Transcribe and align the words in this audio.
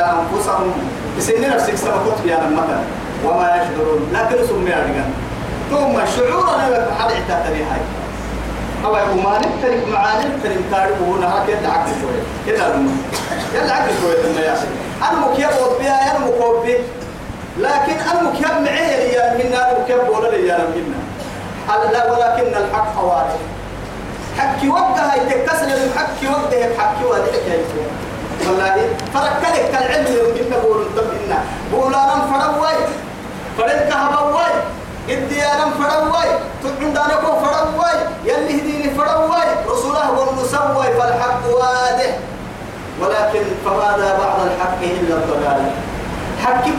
أنفسهم. 0.00 0.72
بسن 1.18 1.50
نفسك 1.50 1.74
سبقت 1.74 2.20
بيانا 2.24 2.48
مثلا 2.48 2.82
وما 3.24 3.48
يشعرون. 3.48 4.12
لكن 4.12 4.46
سمي 4.46 4.74
أرجان 4.74 5.10
ثم 5.70 6.06
شعورنا 6.16 6.74
لك 6.74 6.88
حد 6.98 7.10
اعتاتني 7.10 7.62
هاي. 7.62 7.80
أو 8.84 8.92
ما 8.92 9.38
نترك 9.38 9.88
معاني 9.92 10.24
نترك 10.24 10.58
تاريخ 10.70 10.96
هنا 11.08 11.34
هكذا 11.34 11.68
عقل 11.68 11.90
شوية. 12.00 12.22
كده 12.46 12.64
يلا 13.54 13.72
عقل 13.72 13.90
شوية 14.02 14.22
لما 14.22 14.40
ياسر 14.40 14.66
أنا 15.10 15.26
مكيب 15.26 15.48
وضبيا 15.62 16.10
أنا 16.10 16.26
مكوبي 16.26 16.76
لكن 17.58 17.96
أنا 18.10 18.22
مكيب 18.22 18.62
معي 18.64 19.12
يا 19.12 19.34
منا 19.34 19.70
أنا 19.70 19.78
مكيب 19.78 20.08
ولا 20.08 20.36
يا 20.36 20.58
منا. 20.58 21.00
لا 21.92 22.12
ولكن 22.12 22.56
الحق 22.56 23.04
واضح 23.04 23.36
حكي 24.38 24.68
وقتها 24.68 25.14
يتكسر 25.14 25.66
الحكي 25.66 26.28
وقتها 26.28 26.68
حكي 26.78 27.04
وقتها 27.04 27.58
والله 28.48 28.88
فركلك 29.14 29.70
كالعلم 29.72 30.06
اللي 30.06 30.20
قلنا 30.20 30.56
بقول 30.58 30.84
طبنا 30.96 31.38
بقول 31.72 31.94
أنا 31.94 32.16
فروي 32.30 32.76
فرنك 33.58 33.92
هبوي 33.92 34.52
إدي 35.08 35.42
أنا 35.42 35.64
فروي 35.78 36.28
تقعد 36.62 36.96
أنا 36.96 37.14
كو 37.14 37.32
فروي 37.44 37.92
يلي 38.24 38.60
هديني 38.60 38.94
فروي 38.94 39.42
رسوله 39.68 40.10
والمسوي 40.10 40.86
فالحق 40.98 41.40
واضح 41.54 42.16
ولكن 43.00 43.44
فماذا 43.64 44.18
بعد 44.18 44.46
الحق 44.46 44.82
إلا 44.82 45.14
الضلال؟ 45.14 45.70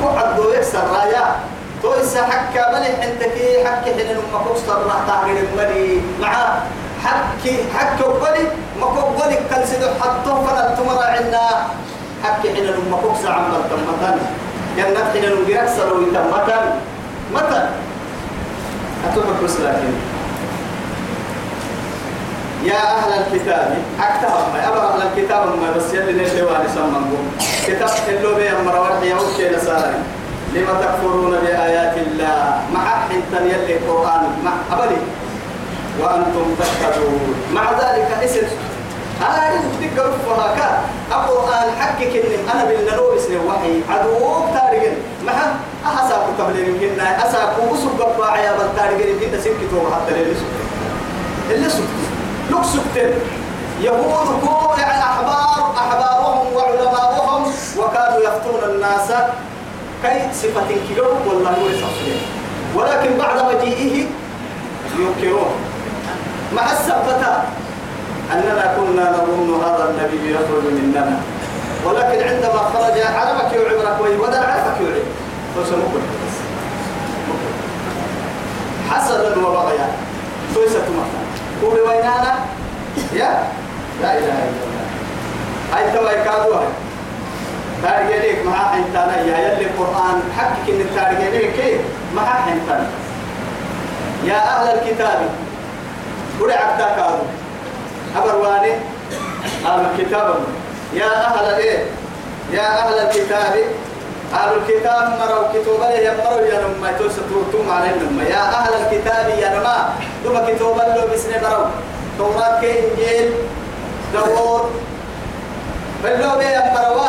كو 0.04 0.10
عدو 0.10 0.50
يكسر 0.54 0.84
رايا. 0.96 1.36
تويسا 1.84 2.24
حكا 2.24 2.72
ملي 2.72 2.92
حنتكي 3.02 3.66
حكي 3.68 3.94
حين 3.94 4.18
كوستر 4.48 4.86
راح 4.86 5.00
تعقل 5.08 5.38
الملي. 5.38 6.02
مع 6.22 6.31
حكي 7.42 7.58
حكي 7.78 8.04
وقلي 8.04 8.44
ما 8.80 8.86
كوقلي 8.86 9.36
كل 9.50 9.68
سيدو 9.68 9.88
حطوه 10.02 10.46
فلا 10.48 10.76
تمر 10.76 11.04
عنا. 11.04 11.48
حكي 12.24 12.54
حين 12.54 12.64
لما 12.66 12.98
كوكسا 13.02 13.28
عمل 13.28 13.62
تمتن 13.70 14.18
جنة 14.78 15.12
حين 15.14 15.26
نجرك 15.42 15.70
سلو 15.78 16.06
تمتن 16.14 16.64
متى 17.34 17.70
أتوبك 19.10 19.42
لكن 19.60 19.94
يا 22.64 22.78
أهل 22.98 23.12
الكتاب 23.14 23.78
أكتب 24.00 24.30
ما 24.54 24.68
أبر 24.70 24.94
أهل 24.94 25.02
الكتاب 25.02 25.46
ما 25.62 25.72
بس 25.78 25.94
يلي 25.94 26.24
نشوى 26.24 26.58
لسمنكم 26.66 27.24
كتاب 27.68 27.90
اللو 28.10 28.36
بي 28.36 28.50
أمر 28.52 28.80
ورحي 28.80 29.14
أوكي 29.14 29.50
لساري 29.50 29.96
لما 30.54 30.74
تكفرون 30.82 31.32
بآيات 31.32 31.98
الله؟ 31.98 32.62
مع 32.74 32.86
حنتن 33.10 33.46
يلي 33.48 33.78
القرآن 33.78 34.24
مع 34.46 34.52
أبلي 34.78 34.98
وأنتم 36.00 36.56
تشهدون 36.60 37.36
مع 37.54 37.72
ذلك 37.72 38.18
اسم. 38.24 38.48
هاي 39.22 39.58
تذكر 39.82 40.12
فهاك 40.26 40.80
القرآن 41.12 41.68
حكك 41.80 42.16
إن 42.16 42.50
أنا 42.54 42.66
بالنلو 42.66 43.16
اسم 43.16 43.34
وحي. 43.48 43.82
عدوك 43.90 44.46
تارجن 44.54 44.94
مع 45.26 45.34
أحساك 45.86 46.24
قبل 46.40 46.60
يمكن 46.60 47.00
أساك 47.00 47.54
وسوق 47.72 48.02
قبع 48.02 48.38
يا 48.38 48.52
بل 48.52 48.70
تارجن 48.78 49.08
يمكن 49.10 49.42
سكتوا 49.42 49.96
حتى 49.96 50.12
اللي 50.12 50.36
سكت 50.36 51.52
اللي 51.52 51.70
سكت 51.70 52.02
لك 52.50 52.64
سكت 52.64 53.14
يهود 53.82 54.28
كو 54.46 54.82
يعني 54.82 55.04
أحبار. 55.04 55.74
أحبارهم 55.78 56.54
وعلماؤهم. 56.56 57.52
وكانوا 57.78 58.20
يفتون 58.20 58.70
الناس 58.70 59.12
كي 60.04 60.34
صفة 60.34 60.68
كيلو. 60.88 61.06
والله 61.28 61.56
يصفين 61.72 62.22
ولكن 62.76 63.18
بعد 63.18 63.56
مجيئه 63.56 64.06
ينكرون. 65.00 65.52
مع 66.56 66.72
السبتة 66.72 67.34
أننا 68.34 68.74
كنا 68.78 69.12
نظن 69.12 69.64
هذا 69.64 69.90
النبي 69.90 70.32
يخرج 70.32 70.64
مننا. 70.74 71.20
ولكن 71.86 72.28
عندما 72.28 72.62
خرج 72.74 73.02
عرفك 73.02 73.54
يعبرك 73.54 74.02
ويودع 74.02 74.38
عرفك 74.38 74.82
يعبرك 74.82 75.06
فسنقول 75.56 76.02
حسدا 78.92 79.48
وبغيا. 79.48 79.88
تويسة 80.56 80.80
مكان 80.80 81.26
قول 81.62 81.80
وينانا؟ 81.80 82.36
يا؟ 83.14 83.44
لا 84.02 84.18
إله 84.18 84.38
إلا 84.50 84.64
الله. 84.66 84.86
هاي 85.74 85.92
توا 85.92 86.12
يكادوها 86.12 86.68
تارجينيك 87.84 88.46
مع 88.46 88.72
حنتانا 88.72 89.22
يا 89.22 89.38
يلي 89.38 89.66
القرآن 89.66 90.22
حقك 90.38 90.70
إن 90.70 90.86
تارجينيك 90.96 91.56
كيف 91.56 91.82
مع 92.16 92.26
حنتانا 92.26 92.90
يا 94.26 94.38
أهل 94.38 94.78
الكتاب. 94.78 95.20
قل 96.42 96.52
عبدا 96.52 96.88
كادو 96.96 97.24
أبرواني 98.18 98.74
أهل 99.66 99.86
الكتاب. 99.86 100.36
يا 100.94 101.26
أهل 101.28 101.46
الإيه 101.46 101.86
يا 102.52 102.68
أهل 102.80 102.94
الكتاب. 102.94 103.54
أهل 104.34 104.50
الكتاب 104.58 105.20
مروا 105.20 105.48
كتوبا 105.54 105.86
لي 105.86 106.06
يمروا 106.06 106.42
يا 106.42 106.62
نما. 106.62 106.92
توستوتم 107.00 107.72
عليهم 107.72 108.22
يا 108.30 108.42
أهل 108.42 108.74
الكتاب 108.74 109.30
يا 109.40 109.50
نما. 109.60 109.90
دوما 110.24 110.54
كتوبا 110.54 110.82
لو 110.82 111.14
بسنة 111.14 111.50
مروا. 111.50 111.68
توراة 112.18 112.62
كإنجيل 112.62 113.34
دور 114.14 114.70
بلو 116.04 116.38
بي 116.40 116.46
يمروا 116.46 117.08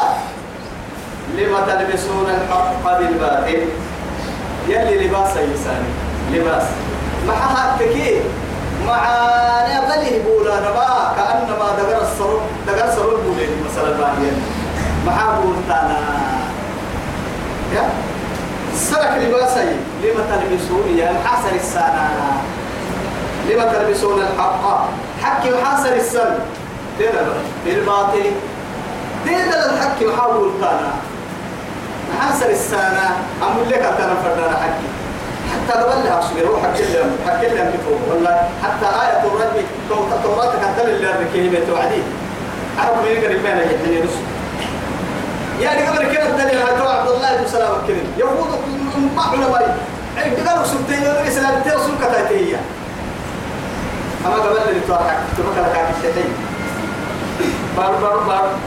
لما 1.37 1.61
تلبسون 1.61 2.27
الحق 2.31 2.99
بالباطل؟ 2.99 3.69
يلي 4.69 5.07
لباس 5.07 5.31
يساني 5.31 5.93
لباس. 6.33 6.63
مع 7.27 7.35
هاتكي 7.35 8.21
معانا 8.87 9.81
بلي 9.89 10.19
بولا 10.19 10.61
نبا 10.61 11.13
كأنما 11.17 11.67
دقر 11.79 12.03
الصروب 12.03 12.41
دقر 12.67 12.91
صروب 12.97 13.21
بولين 13.27 13.51
مثلا 13.71 13.91
باهيا 13.99 14.33
مع 15.07 15.39
بولتانا 15.41 15.99
يا؟ 17.75 17.89
سرك 18.75 19.13
لباسي 19.21 19.77
لما 20.03 20.23
تلبسون 20.31 20.99
يا 20.99 21.13
محاسر 21.13 21.55
السنة 21.55 22.11
لما 23.51 23.65
تلبسون 23.73 24.21
الحق. 24.23 24.85
حكي 25.23 25.51
محاسر 25.51 25.93
السنة 25.97 26.39
دينا 26.99 27.23
بالباطل. 27.65 28.31
دينا 29.25 29.67
الحق 29.73 30.03
محاول 30.03 30.51
تانا 30.61 30.93
محاسر 32.15 32.51
السنة 32.51 33.11
أقول 33.43 33.69
لك 33.69 33.79
أنا 33.83 34.15
فردنا 34.25 34.57
حكي 34.57 34.89
حتى 35.53 35.79
قبل 35.81 36.05
لها 36.05 36.19
أصبر 36.19 36.41
روح 36.47 36.63
حكي 36.63 36.83
لهم 36.95 37.11
كتب 37.27 37.99
والله 38.11 38.49
حتى 38.63 38.87
آية 38.87 39.21
الرجل 39.27 39.65
توراة 40.25 40.53
كتب 40.53 40.89
اللي 40.89 41.09
أركيه 41.09 41.67
توعدين 41.67 42.03
عرب 42.79 42.97
من 42.97 43.07
يقرب 43.11 43.43
بين 43.43 43.57
يحيي 43.59 44.01
رسل 44.01 44.23
يعني 45.61 45.87
قبل 45.89 46.13
كده 46.13 46.27
الدليل 46.29 46.59
هاتوا 46.63 46.91
عبد 46.91 47.11
الله 47.11 47.37
بن 47.37 47.47
سلام 47.49 47.71
الكريم 47.83 48.13
يهود 48.19 48.49
ما 49.17 49.23
علماء. 49.23 49.77
قالوا 50.49 50.65
سبتين 50.65 51.03
يقول 51.03 51.27
إسلام 51.29 51.63
تيرسل 51.63 51.93
كتاتية 52.01 52.57
أما 54.27 54.35
قبل 54.35 54.59
اللي 54.69 54.81
توقع 54.89 55.15
تبقى 55.39 55.65
لك 55.71 55.85
الشيء 55.99 56.25
بارو 57.77 57.97
بارو 58.03 58.21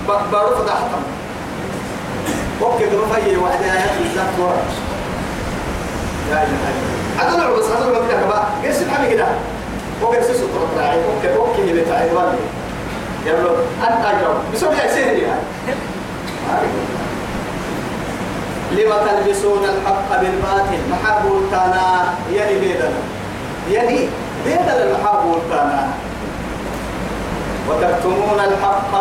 بارو 0.08 0.20
بارو 0.32 0.56
فضحتهم 0.56 1.04
أوكي 2.62 2.86
قالوا 2.86 3.08
فاي 3.08 3.38
واحد 3.38 3.62
آيات 3.64 3.90
بالذات 4.00 4.40
ورا 4.40 4.58
لا 6.32 6.44
اله 6.44 6.70
الا 7.22 7.30
الله 7.30 7.44
عدل 7.44 7.60
بس 7.60 7.66
عدل 7.72 8.08
كده. 8.12 8.26
بقى 8.28 8.46
قيس 8.64 8.82
الحمي 8.82 9.10
كده 9.10 9.28
سيسو 10.22 10.46
تروح 10.48 10.70
راعي 10.78 10.98
أوكي 10.98 11.36
أوكي 11.38 11.62
اللي 11.62 11.82
تعي 11.82 12.12
والي 12.14 12.38
يلا. 13.26 13.52
أنت 13.84 14.06
اجاوب 14.06 14.38
بسوي 14.54 14.76
يا 14.76 14.94
سيدي 14.94 15.22
يعني. 15.22 15.42
لما 18.72 18.96
تلبسون 19.06 19.64
الحق 19.64 20.22
بالباطل 20.22 20.80
محابول 20.92 21.42
تانا 21.52 22.06
يعني 22.34 22.60
بيدنا. 22.60 22.90
يعني 23.72 24.00
بيدنا 24.46 24.84
المحابول 24.84 25.40
تانا 25.50 25.88
وتكتمون 27.70 28.40
الحق. 28.40 28.92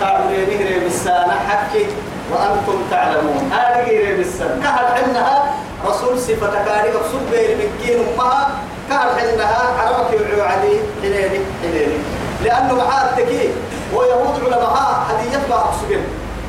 تعبرينه 0.00 0.84
بالسانة 0.84 1.34
حكي. 1.48 1.86
وأنتم 2.32 2.78
تعلمون. 2.90 3.50
هذه 3.52 3.88
غير 3.88 4.16
بالسنة 4.16 4.60
كهل 4.62 4.86
حنها 5.04 5.54
رسول 5.86 6.18
صفة 6.18 6.64
كاري 6.64 6.88
رسول 6.88 7.20
بين 7.32 7.58
مكين 7.58 8.04
أمها 8.14 8.50
كهل 8.90 9.08
حنها 9.20 9.72
عربك 9.82 10.20
يعيو 10.20 10.44
عليه 10.44 10.78
حنيني 11.02 11.40
حنيني 11.62 11.98
لأنه 12.44 12.74
معاه 12.74 13.04
التكي 13.10 13.48
ويهود 13.94 14.40
علماء 14.44 15.06
هدية 15.10 15.38
ما 15.50 15.54
أقصد 15.54 16.00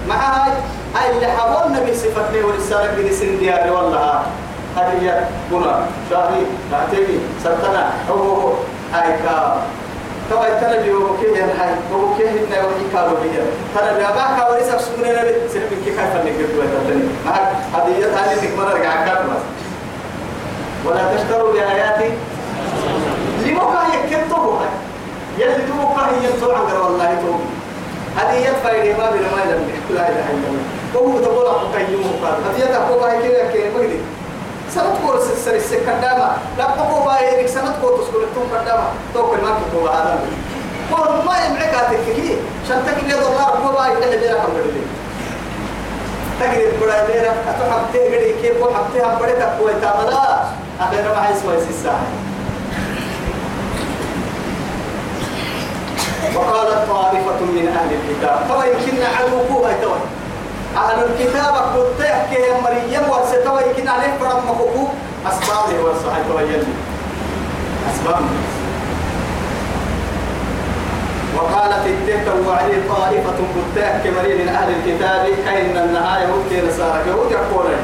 مع 0.09 0.45
هاي 0.95 1.09
اللي 1.11 1.27
حبون 1.27 1.73
نبي 1.73 1.93
صفتني 1.95 2.43
ورسالة 2.43 2.91
بني 2.97 3.11
سن 3.11 3.39
دياري 3.39 3.69
والله. 3.69 4.21
هدية 4.77 5.27
بنا 5.51 5.85
شاهي 6.09 6.41
تعتبي 6.71 7.19
سلطنة 7.43 7.91
هو 8.09 8.15
هو 8.15 8.53
هاي 8.93 9.13
كام 9.23 9.51
توا 10.29 10.59
ترى 10.61 10.77
اللي 10.77 10.93
هو 10.93 11.17
كيه 11.17 11.43
هاي 11.43 11.73
هو 11.93 12.17
كيه 12.17 12.29
إنه 12.29 12.67
وحي 12.67 12.85
كارو 12.93 13.15
بيه 13.23 13.43
ترى 13.75 13.89
اللي 13.91 14.07
أباك 14.09 14.51
ورث 14.51 14.85
سكون 14.85 15.05
أنا 15.05 15.21
سلم 15.53 15.69
كيف 15.69 15.85
كيف 15.85 16.15
اللي 16.15 16.31
كده 16.37 16.65
تاني؟ 16.87 17.03
معك 17.25 17.51
هدية 17.73 18.05
هذه 18.05 18.35
نكمل 18.45 18.73
رجع 18.73 19.05
كارو 19.05 19.29
ولا 20.85 21.15
تشتروا 21.15 21.53
بآياتي؟ 21.53 22.09
لما 23.45 23.63
كان 23.73 23.99
يكتبوا 24.11 24.59
هاي 24.59 24.69
يلي 25.37 25.53
تو 25.55 25.95
كان 25.95 26.23
ينتو 26.23 26.51
عن 26.51 26.77
والله 26.83 27.15
تو 27.21 27.33
هذه 28.19 28.35
يدفع 28.35 28.71
ما 28.71 29.11
بين 29.11 29.21
ما 29.21 29.55
لا 29.89 30.09
إله 30.09 30.25
إلا 30.31 30.47
الله. 30.49 30.75
وهو 30.95 31.19
تقول 31.19 31.45
كيوم 31.77 32.03
قال 32.23 32.33
هذه 32.45 32.71
تقوى 32.73 32.99
باي 32.99 33.29
كده 33.29 33.51
كده 33.53 33.69
مجدي 33.77 33.99
سنت 34.73 34.95
كور 35.05 35.19
سر 35.45 35.55
السكندامة 35.55 36.29
لا 36.57 36.63
تقوى 36.63 37.05
باي 37.05 37.41
إنك 37.41 37.47
سنت 37.47 37.73
كور 37.81 37.91
تسكول 38.01 38.25
توم 38.35 38.47
كندامة 38.53 38.87
تو 39.13 39.21
كل 39.31 39.37
ما 39.37 39.59
تقوى 39.71 39.89
هذا. 39.89 40.19
كور 40.89 41.09
ما 41.25 41.45
يمعك 41.45 41.75
هتكيه 41.75 42.35
شنتك 42.67 42.97
اللي 43.03 43.13
دولار 43.13 43.59
كور 43.63 43.71
باي 43.71 44.15
اللي 44.15 44.33
رقم 44.33 44.53
بدي 44.53 44.81
تقدر 46.39 46.71
بڑا 46.81 46.99
ديرا 47.07 47.31
أتو 47.49 47.63
حبتي 47.71 47.99
غدي 48.11 48.33
كيف 48.41 48.63
كو 48.63 48.73
حبتي 48.73 48.99
هم 49.01 49.19
بڑے 49.19 49.33
تقوى 49.39 49.73
تاملا 49.81 50.43
أخيرا 50.79 51.15
ما 51.15 51.29
هي 51.29 51.33
سوى 51.39 51.55
الساعة 51.69 52.07
وقالت 56.35 56.89
طائفة 56.89 57.39
من 57.39 57.67
أهل 57.67 57.89
الكتاب. 57.97 58.45
طبعا 58.49 58.65
يمكن 58.65 58.97
عدوكوها 59.17 59.73
توي 59.81 59.99
أهل 60.77 61.03
الكتاب 61.03 61.53
قلت 61.75 61.99
يحكي 61.99 62.35
يا 62.41 62.61
مريم 62.61 63.09
ورستوى 63.09 63.61
يمكن 63.67 63.87
عليه 63.87 64.13
فرم 64.19 64.37
مخوكو 64.49 64.87
أسبابه 65.27 65.83
ورسحي 65.83 66.21
توي 66.29 66.43
يلي. 66.43 66.73
أسباب. 67.93 68.21
وقالت 71.37 71.85
التهت 71.85 72.27
وعلي 72.47 72.77
طائفة 72.89 73.37
قلت 73.55 73.77
يحكي 73.77 74.11
مريم 74.11 74.41
من 74.41 74.47
أهل 74.49 74.69
الكتاب 74.75 75.27
كأن 75.45 75.77
النهاية 75.77 76.25
ممكن 76.27 76.67
نصارى 76.67 77.09
يهود 77.09 77.31
يقولون 77.31 77.79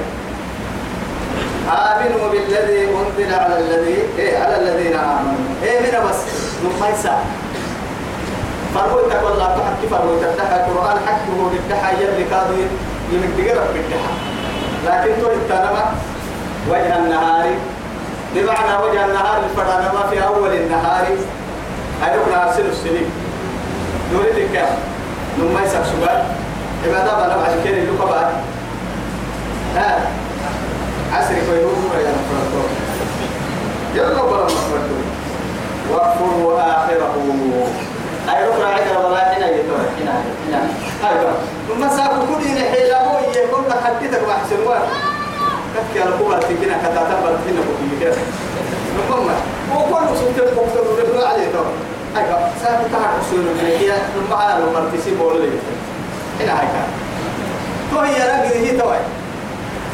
آمنوا 1.70 2.30
بالذي 2.32 2.88
أنزل 2.88 3.34
على 3.34 3.60
الذي 3.60 3.98
إيه 4.20 4.38
على 4.38 4.56
الذين 4.58 4.96
آمنوا. 4.96 5.46
إيه 5.64 5.80
من 5.80 6.10
بس؟ 6.10 6.16
نقيسا 6.66 7.20
فرويت 8.76 9.14
تقول 9.14 9.40
لا 9.40 9.46
تحكي 9.46 9.88
فرويت 9.92 10.24
الدحى 10.24 10.56
القرآن 10.56 10.98
حكي 11.08 11.32
هو 11.40 11.48
الدحى 11.48 12.04
يلي 12.04 12.24
كادوا 12.24 12.58
يمك 13.12 13.30
تقرب 13.38 13.76
لكن 14.86 15.22
تو 15.22 15.28
التنمى 15.32 15.84
وجه 16.70 16.98
النهار. 16.98 17.46
بمعنى 18.36 18.84
وجه 18.84 19.06
النهار 19.06 19.44
الفرانما 19.44 20.10
في 20.10 20.26
أول 20.26 20.54
النهار. 20.54 21.06
أيضا 22.04 22.44
أرسل 22.44 22.66
السنين. 22.66 23.12
نريد 24.14 24.36
الكلام 24.36 24.78
نما 25.40 25.62
يسأل 25.62 25.86
سؤال. 25.86 26.24
عبادة 26.86 27.14
بنا 27.14 27.38
بعد 27.38 27.56
كده 27.66 27.78
اللي 27.78 27.92
بعد 28.00 28.28
ها؟ 29.76 30.00
عسر 31.14 31.34
كوينوه 31.48 31.96
يا 31.98 32.12
نفرطو 32.12 32.64
يلا 33.96 34.24
بلا 34.24 34.44
نفرطو 34.44 34.98
واغفروا 35.92 36.62
آخره. 36.62 37.14
أي 38.30 38.48
ركنا 38.48 38.66
عيدا 38.68 38.98
ولا 39.08 39.20
حنا 39.20 39.48
يتوه 39.50 39.80
حنا 40.00 40.14
حنا 40.48 40.60
أيوة 41.10 41.34
ثم 41.68 41.98
ساكو 41.98 42.22
كل 42.36 42.42
إن 42.48 42.58
حيلامو 42.72 43.14
يكون 43.36 43.66
حديثك 43.86 44.22
وحسن 44.28 44.60
وان 44.68 44.82
كتك 45.76 46.02
على 46.02 46.12
قوة 46.16 46.40
تكينا 46.40 46.78
كتاتا 46.78 47.16
بلتنا 47.24 47.62
بكي 47.68 48.00
كده 48.02 48.16
نقوم 49.10 49.30
وكل 49.76 50.18
سنتين 50.18 50.54
مكتب 50.58 50.86
ونبنى 50.90 51.26
عليه 51.26 51.48
تو. 51.54 51.64
أيوة 52.18 52.40
ساكو 52.64 52.84
تعرف 52.94 53.24
سنو 53.32 53.42
من 53.42 53.66
هي 53.80 53.92
ثم 54.14 54.34
على 54.34 54.64
المرتسي 54.64 55.12
بولو 55.16 55.38
لي 55.38 55.50
حنا 56.40 56.60
هيك 56.62 56.70
تو 57.92 58.00
هي 58.00 58.14
رجل 58.16 58.58
هي 58.66 58.78
توي 58.78 58.98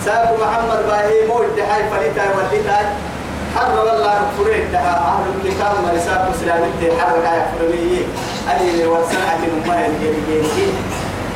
ساكو 0.06 0.34
محمد 0.44 0.86
باهي 0.88 1.28
مو 1.28 1.42
الدحاي 1.44 1.82
فريتا 1.90 2.24
والدتاي 2.38 2.86
حر 3.58 3.80
والله 3.86 4.20
فريد 4.38 4.72
دها 4.72 4.96
أهل 4.98 5.26
الكتاب 5.46 5.72
مرساك 5.86 6.22
مسلمين 6.30 7.00
حر 7.02 7.16
كاي 7.24 7.42
فرمي 7.60 8.06
أني 8.52 8.86
ورسنعة 8.86 9.40
ما 9.68 9.86
يجي 9.86 10.42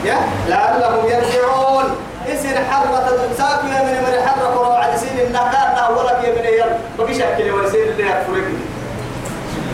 يا 0.05 0.17
لعلهم 0.47 1.05
يرجعون. 1.05 1.85
يصير 2.27 2.57
حرة 2.71 3.17
ساك 3.37 3.63
يا 3.63 3.83
من 3.83 3.93
من 3.93 4.27
حرة 4.27 4.47
قرآن 4.47 4.81
على 4.81 4.97
سين 4.97 5.19
النهار 5.27 5.75
ده 5.75 5.89
ولا 5.97 6.21
في 6.21 6.27
من 6.31 6.45
يل 6.45 6.73
بقي 6.99 7.13
شكل 7.13 7.51
ورسين 7.51 7.83
اللي 7.83 8.03
يفرق 8.03 8.47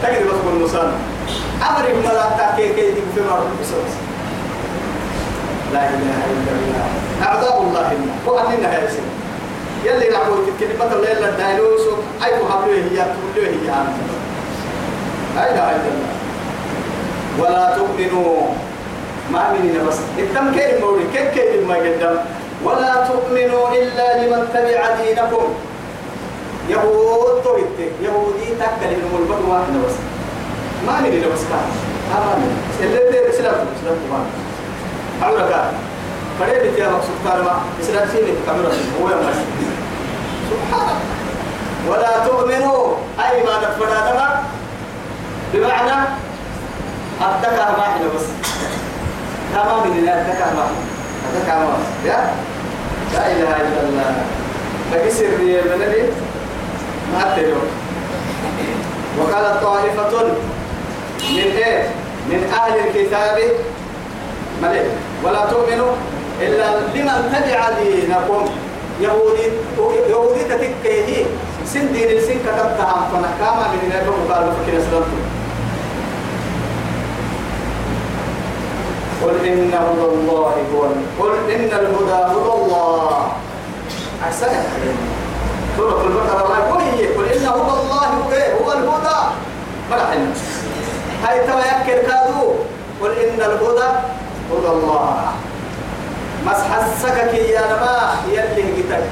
تجد 0.03 0.27
بس 0.27 0.35
كل 0.45 0.63
نصان 0.63 0.91
أمر 1.69 1.85
تأكل 2.37 2.75
كي 2.75 2.81
يجيب 2.81 3.03
في 3.15 3.21
مرة. 3.21 3.45
بسوس 3.61 3.93
لا 5.73 5.79
إله 5.79 6.19
إلا 6.31 6.51
الله. 6.51 6.87
أعداء 7.27 7.61
الله 7.61 7.91
وأننا 8.25 8.67
هذا 8.67 8.89
يلي 9.85 10.09
نعمل 10.09 10.35
كلمة 10.59 10.93
الليلة 10.93 11.29
الدايلوس 11.29 11.81
أي 12.25 12.31
محبوه 12.43 12.75
هي 12.75 13.05
تقولوه 13.13 13.51
هي. 13.53 13.67
لا 15.35 15.51
إله 15.51 15.71
إلا 15.75 15.89
الله 15.93 16.13
ولا 17.39 17.77
تؤمنوا. 17.77 18.47
ما 19.31 19.53
مننا 19.53 19.83
بس. 19.83 19.97
الدم 20.17 20.51
كيف 20.59 20.81
مولي؟ 20.81 21.03
كيف 21.13 21.27
كيف 21.33 21.67
ما 21.67 21.75
قدم 21.75 22.17
ولا 22.63 23.07
تؤمنوا 23.07 23.69
إلا 23.69 24.25
لمن 24.25 24.47
تبع 24.53 24.95
دينكم. 25.01 25.53
يهود 26.69 27.43
تويت 27.43 27.91
يهودي 28.01 28.45
تكل 28.59 28.89
إنهم 28.95 29.15
البدو 29.21 29.51
واحد 29.51 29.73
بس. 29.85 29.95
ما 30.87 31.01
مننا 31.01 31.27
بس. 31.27 31.41
كان. 31.49 31.67
ما 32.09 32.35
من 32.35 32.51
اللي 32.81 33.19
اللي 33.19 33.31
سلام 33.31 33.55
سلام 33.83 33.97
ما 35.21 35.27
أقول 35.27 35.41
فريد 36.39 36.77
يا 36.77 36.89
مقصود 36.89 37.17
كارما 37.25 37.61
إسلام 37.81 38.09
سيني 38.13 38.31
كاميرا. 38.45 38.71
هو 39.01 39.09
يا 39.09 39.33
سبحان. 40.49 40.95
ولا 41.89 42.27
تؤمنوا. 42.27 42.95
أي 43.19 43.43
ما 43.43 43.57
نفرد 43.57 43.89
هذا 43.89 44.43
بمعنى 45.53 46.07
أتكى 47.21 47.65
ما 47.77 47.83
إحنا 47.87 48.07
بس 48.15 48.25
تمام 49.53 49.89
من 49.89 50.09
أتكى 50.09 50.55
ما 50.55 50.67
أتكى 51.27 51.55
ما 51.55 51.77
يا؟ 52.05 52.33
لا 53.13 53.31
إله 53.31 53.55
إلا 53.55 53.81
الله. 53.89 54.15
فكسر 54.91 55.23
لي 55.39 55.59
المنبي 55.59 56.03
ما 57.13 57.33
أتلو 57.33 57.57
وقال 59.19 59.61
طائفة 59.61 60.23
من 61.29 61.51
إيه؟ 61.57 61.89
من 62.29 62.53
أهل 62.53 62.87
الكتاب. 62.87 63.37
ملك. 64.61 64.91
ولا 65.23 65.45
تؤمنوا. 65.45 65.93
إلا 66.41 66.79
لمن 66.93 67.19
تبع 67.33 67.69
دينكم 67.79 68.45
يهودي 69.01 69.45
يهودي 70.09 70.43
تتكيه 70.43 71.25
سن 71.65 71.93
دين 71.93 72.09
السن 72.17 72.39
كتبتها 72.45 72.97
فنحكاما 73.11 73.65
من 73.73 73.79
النبي 73.83 74.09
وقالوا 74.09 74.53
فكنا 74.53 74.79
سلمتم. 74.79 75.21
قل 79.23 79.45
إن 79.47 79.73
هدى 79.73 80.05
الله 80.13 80.53
هو 80.73 80.81
قل 81.19 81.33
إن 81.51 81.69
الهدى 81.81 82.17
هدى 82.31 82.51
الله. 82.53 83.31
أحسن. 84.23 84.53
سورة 85.77 86.01
البقرة 86.05 86.43
الله 86.45 86.57
يقول 86.57 86.81
قل 87.17 87.25
إن 87.33 87.45
هدى 87.47 87.73
الله 87.81 88.05
هو 88.05 88.31
إيه؟ 88.31 88.53
الهدى. 88.73 89.19
مرحبا 89.91 90.33
هاي 91.23 91.37
ترى 91.47 91.59
يكر 91.59 92.07
كادو. 92.07 92.53
قل 93.01 93.11
إن 93.11 93.39
الهدى 93.41 93.89
هدى 94.51 94.69
الله. 94.75 95.17
مسح 96.47 96.69
السكك 96.75 97.33
يا 97.33 97.61
نما 97.71 98.15
يلي 98.31 98.63
قتك 98.81 99.03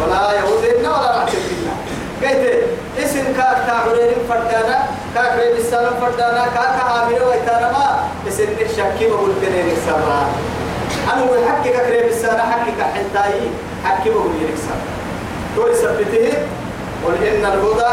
ولا 0.00 0.32
يهودنا 0.32 0.88
ولا 0.98 1.10
رحتنا 1.24 1.74
قلت 2.22 2.62
اسم 2.98 3.24
كاك 3.36 3.58
تعبرين 3.66 4.14
فردانا 4.28 4.78
كاك 5.14 5.32
ريب 5.38 5.56
السلام 5.56 5.92
فردانا 6.00 6.44
كاك 6.54 6.76
عامل 6.88 7.22
ويتانا 7.22 7.72
ما 7.72 8.08
اسم 8.28 8.44
الشكي 8.60 9.08
بقول 9.10 9.30
كنين 9.40 9.68
السرا 9.76 10.26
أنا 11.12 11.22
هو 11.22 11.34
حكي 11.48 11.70
كاك 11.70 11.90
ريب 11.90 12.08
السلام 12.10 12.40
حكي 12.52 12.70
كحنتاي 12.80 13.40
حكي 13.84 14.10
بقول 14.10 14.30
يركسر 14.42 14.78
تقول 15.56 15.76
سبته 15.76 16.32
قل 17.06 17.14
إن 17.26 17.44
الهدى 17.44 17.92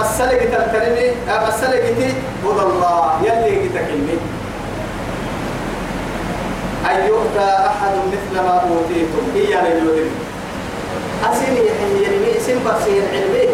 مسألة 0.00 0.38
تلتنمي 0.38 1.10
مسألة 1.48 1.84
هدى 2.44 2.62
الله 2.62 3.12
يلي 3.24 3.68
قتكلمي 3.68 4.18
أن 6.90 7.06
يؤتى 7.06 7.48
أحد 7.66 7.92
مثل 8.12 8.34
ما 8.46 8.54
أوتيتم. 8.70 9.24
هي 9.34 9.52
لليوتين 9.64 10.10
أسيني 11.32 11.60
هي 11.60 12.02
يعني 12.02 12.40
سين 12.40 12.58
بسين 12.64 13.02
علمي. 13.12 13.46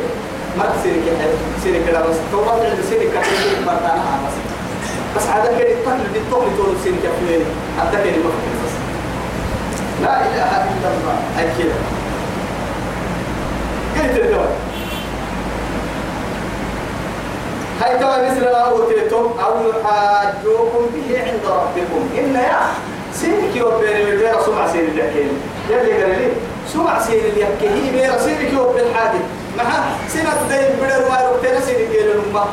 ما 0.58 0.64
تسيني 0.76 0.98
كده 1.06 1.28
سيني 1.62 1.78
كده 1.86 2.00
بس. 2.06 2.16
توبة 2.32 2.52
علم 2.52 2.78
سيني 2.90 3.04
كده 3.04 3.20
مرتانا 3.66 4.02
بس. 4.26 4.36
بس 5.16 5.26
هذا 5.28 5.58
كده 5.58 5.72
الطفل 5.72 6.12
دي 6.12 6.18
الطفل 6.18 6.56
تقول 6.56 6.76
سيني 6.84 6.96
كفلين 6.96 7.44
حتى 7.80 7.96
كده 8.04 8.16
ما 8.24 8.30
بس. 8.64 8.74
لا 10.02 10.20
إله 10.20 10.50
إلا 10.72 10.88
الله. 10.88 11.16
كده. 11.58 11.76
قلت 13.96 14.24
الدول 14.24 14.46
هاي 17.82 17.98
ترى 17.98 18.30
مثل 18.30 18.44
ما 18.44 18.58
أوتيتم. 18.58 19.30
أو 19.44 19.52
يحاجوكم 19.68 20.86
به 20.94 21.18
عند 21.18 21.40
ربكم. 21.46 22.08
إن 22.18 22.34
يا 22.34 22.60
سينك 23.20 23.56
يوبين 23.56 24.16
بيرا 24.18 24.42
سمع 24.46 24.73
سين 24.73 24.80
اليكين 24.88 25.28
يلي 25.70 25.92
قال 26.02 26.11
لي 26.11 26.28
سمع 26.73 27.00
سين 27.00 27.20
اليكين 27.25 27.92
بيرا 27.92 28.18
سينك 28.18 28.52
يوبين 28.52 28.85
حادي 28.94 29.18
مع 29.58 29.64
سنة 30.08 30.30
دين 30.49 30.76
بدر 30.82 31.08
ما 31.11 31.18
ربتنا 31.30 31.61
سينك 31.61 31.90
يلي 31.94 32.12
نما 32.30 32.44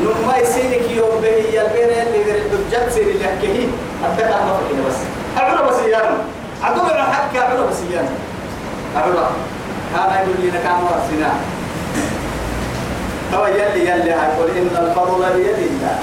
نما 0.00 0.44
سينك 0.44 0.90
يوبين 0.90 1.44
يا 1.54 1.64
بيرا 1.72 1.92
يلي 1.92 2.24
قال 2.30 2.40
الدجاج 2.52 2.88
سين 2.90 3.08
اليكين 3.08 3.72
أتذكر 4.04 4.28
ما 4.46 4.58
فكنا 4.60 4.88
بس. 4.88 4.96
أعرف 5.38 5.68
بس 5.70 5.88
يا 5.88 5.96
أعرف 6.64 7.76
سيان 7.76 8.08
أعرف. 8.96 9.16
كان 9.94 10.28
يقول 10.28 10.36
لنا 10.48 10.58
كان 10.64 10.78
ورسنا 10.82 11.32
هو 13.34 13.46
يلي 13.46 13.80
يلي 13.90 14.10
هيقول 14.12 14.50
إن 14.56 14.68
الفضل 14.86 15.32
بيد 15.36 15.58
الله. 15.70 15.98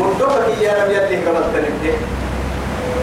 مدوك 0.00 0.58
يا 0.60 0.72
رب 0.84 0.90
يلي 0.90 1.16
قبل 1.26 1.44
تنبه 1.52 1.94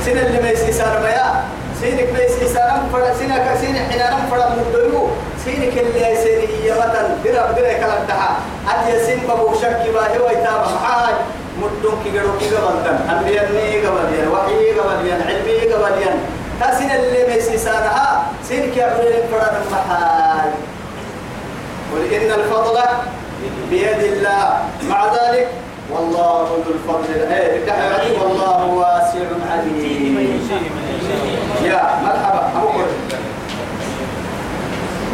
سين 0.06 0.18
اللي 0.18 0.40
ما 0.42 0.50
يسيسار 0.50 1.00
ميا 1.04 1.44
سينك 1.82 2.14
ما 2.14 2.20
يسيسار 2.20 2.82
فرد. 2.94 3.14
سينك 3.20 3.46
سين 3.62 3.76
حنا 3.76 4.10
نم 4.10 4.30
فرد 4.32 4.52
مدويو 4.58 5.08
سينك 5.46 5.78
اللي 5.78 6.12
يسير 6.12 6.50
هي 6.64 6.72
وطن 6.72 7.08
درا 7.24 7.52
درا 7.52 7.74
كلام 7.74 8.02
تها 8.08 8.30
أتي 8.70 9.06
سين 9.06 9.20
بابو 9.28 9.54
شك 9.62 9.84
باه 9.94 10.18
هو 10.18 10.30
يتابع. 10.30 10.68
حاج 10.84 11.16
مدوك 11.62 12.00
يقولوا 12.06 12.40
كي 12.40 12.56
قبل 12.56 12.84
تن. 12.86 12.98
أنبياء 13.12 13.52
ني 13.52 13.86
قبل 13.86 14.14
ين 14.20 14.28
وحي 14.28 14.80
قبل 14.80 15.08
ين 15.08 15.22
علمي 15.28 15.74
قبل 15.74 16.02
ين 16.02 16.16
تاسين 16.60 16.92
اللي 16.92 17.28
ما 17.28 17.34
يسيسارها 17.34 18.26
سينك 18.48 18.78
يا 18.78 18.86
عمري 18.86 19.24
فرد 19.32 19.56
محاج 19.72 20.52
قل 21.92 22.14
إن 22.14 22.32
الفضل 22.40 22.80
بيد 23.70 24.04
الله. 24.04 24.60
مع 24.90 25.06
ذلك 25.14 25.48
والله 25.92 26.48
ذو 26.66 26.72
الفضل. 26.74 27.10
إيه 27.32 28.20
والله 28.22 28.66
واسع 28.66 29.28
عليم. 29.52 30.16
يا 31.64 31.82
مرحبا. 32.04 32.44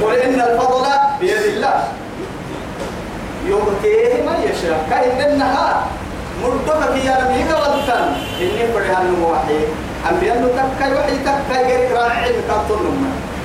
قل 0.02 0.16
إن 0.16 0.42
الفضل 0.42 0.86
بيد 1.20 1.46
الله. 1.56 1.84
يؤتيه 3.48 4.14
من 4.24 4.38
يشاء. 4.50 4.88
كأن 4.90 5.32
النهار 5.32 5.84
مرتبك 6.44 7.06
يا 7.06 7.16
ربي 7.22 7.42
قولتن 7.54 8.06
إني 8.42 8.64
فرها 8.74 9.02
النموحي 9.02 9.60
أنبياء 10.12 10.38
تكاي 10.58 10.94
وحي 10.94 11.16
تكاي 11.28 11.64
غير 11.64 11.92
راعي 11.98 12.34
تطلم 12.50 12.98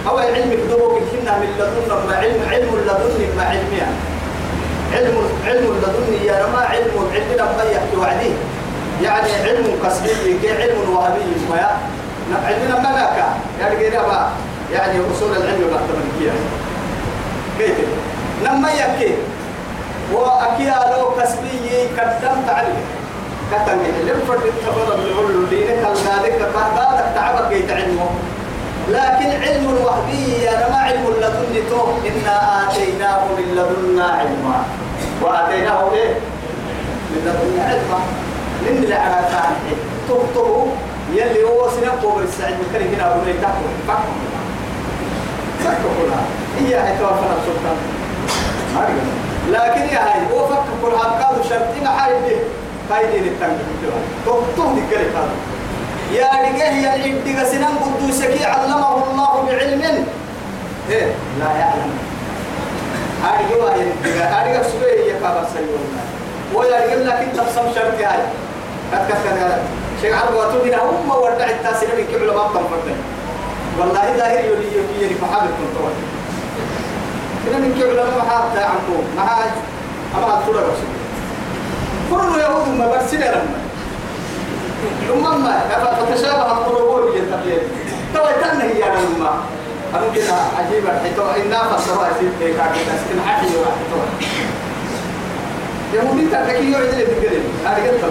هو 0.07 0.19
علم 0.19 0.51
كذوبك 0.51 1.03
كنا 1.11 1.39
من 1.39 1.51
لدن 1.59 1.89
ما 2.09 2.17
علم 2.17 2.41
علم 2.51 2.71
لدن 2.87 3.37
ما 3.37 3.43
علمي 3.43 3.81
علم 4.95 5.15
علم 5.47 5.75
لدن 5.83 6.25
يا 6.27 6.45
رما 6.47 6.59
علم 6.61 7.11
علمنا 7.15 7.45
ما 7.57 7.63
يحكي 7.63 7.97
وعديه 7.97 8.35
يعني 9.03 9.33
علم 9.45 9.79
قصدي 9.85 10.39
كي 10.43 10.63
علم 10.63 10.91
وهبي 10.91 11.23
ما 12.31 12.37
علمنا 12.47 12.79
نكا 12.91 13.27
يعني 13.61 13.77
بقى 14.07 14.29
يعني 14.73 14.95
أصول 15.13 15.31
العلم 15.37 15.63
والتملكيه 15.73 16.33
كيف؟ 17.59 17.77
لما 18.45 18.69
يحكي. 18.71 19.15
واكيا 20.13 20.97
لو 20.97 21.11
كسبي 21.23 21.87
قدمت 21.99 22.49
عليه 22.49 22.83
كتن 23.53 23.79
اللي 24.01 24.13
فرد 24.29 24.43
التفضل 24.47 24.97
بالعلو 24.97 25.29
اللي 25.29 25.65
نكال 25.65 25.97
ذلك 25.97 26.39
كهذا 26.39 27.13
تعبك 27.15 27.53
يتعلمه 27.53 28.09
لكن 28.89 29.43
علم 29.43 29.67
علم 29.85 30.28
تو 31.79 31.87
إنا 32.11 32.37
آتيناه 32.63 33.23
من 33.39 33.47
لدنا 33.55 34.07
علما. 34.19 34.59
وآتيناه 35.23 35.93
إيه؟ 35.95 36.15
من 37.11 37.21
لدنا 37.27 37.63
علما. 37.71 38.01
من 38.63 38.75
اللي 38.83 38.95
على 38.95 39.21
ثاني 39.31 39.73
تبطه 40.09 40.67
يلي 41.13 41.43
هو 41.45 41.71
سنقو 41.71 42.11
بالسعيد 42.19 42.55
من 42.55 42.69
كره 42.73 42.87
هنا 42.91 43.15
أبو 43.15 43.21
نيتاكو 43.27 43.65
فكو 43.89 44.13
فكو 45.65 45.89
كلها. 45.99 46.25
هي 46.59 46.99
توفنا 46.99 47.35
السلطان 47.39 47.79
لكن 49.51 49.95
يا 49.95 50.01
هاي 50.07 50.21
هو 50.33 50.47
فكو 50.47 50.73
كلها. 50.83 51.07
قالوا 51.23 51.43
شرطين 51.49 51.89
حايد 51.89 52.17
به 52.27 52.39
قايدين 52.91 53.25
التنقل 53.33 53.67
تبطه 54.27 54.73
ذكري 54.77 55.09
قالوا 55.15 55.39
يا 56.13 56.31
رجال 56.45 56.75
يا 57.37 57.45
سنان 57.45 57.75
قدوسك 57.85 58.43
علمه 58.43 59.11
الله 59.11 59.33
بعلم. 59.47 60.07
إيه 60.91 61.13
لا 61.41 61.51
يعلم. 61.59 61.91
هذه 63.25 63.55
هو 63.55 63.69
الإبتغى 63.69 64.23
هذه 64.23 64.63
سبيه 64.63 65.13
يا 65.13 65.21
كابر 65.21 65.45
سيونا 65.55 66.03
ويا 66.55 66.87
رجال 66.87 67.07
لكن 67.07 67.33
تبصم 67.33 67.75
شرطي 67.75 68.05
هاي. 68.05 68.23
كت 68.93 69.13
كت 69.13 69.59
شيء 70.01 70.15
عرب 70.15 70.35
واتوبنا 70.35 70.77
هم 70.77 71.11
ورد 71.11 71.41
التاسين 71.41 71.89
من 71.89 72.07
كبل 72.13 72.27
ما 72.27 72.43
تنفرد 72.55 72.97
والله 73.79 74.17
ظاهر 74.19 74.45
يولي 74.45 74.69
يولي 74.75 75.03
يولي 75.03 75.15
محابب 75.23 75.51
كنترول 75.59 75.93
كنا 77.45 77.59
من 77.59 77.75
كبل 77.81 77.97
ما 77.97 78.25
محابب 78.25 78.57
عنكم. 78.57 79.03
محاج 79.17 79.51
أما 80.17 80.39
أتفرد 80.39 80.57
رسول. 80.57 80.93
كل 82.11 82.41
يهود 82.41 82.69
ما 82.69 82.87
برسنا 82.87 83.25
لما. 83.25 83.59
ثم 85.09 85.45
ما 85.45 85.61
فتشابه 85.69 86.53
القلوب 86.53 87.13
بالتقليد 87.13 87.63
تو 88.15 88.21
تنهي 88.43 88.79
يا 88.81 88.87
لما. 88.87 89.33
كده 90.15 90.35
عجيبة 90.59 90.89
حتى 90.89 91.43
إن 91.43 91.53
فسروا 91.77 92.05
في 92.21 92.27
كذا 92.41 92.73
كده 92.75 93.23
حاجة 93.27 93.47
واحدة 93.61 94.09
يهودي 95.95 96.27
تحكي 96.33 96.65
يوعد 96.65 96.95
لي 96.95 97.05
بالقلب 97.05 97.45
أنا 97.67 97.75
قلت 97.75 98.05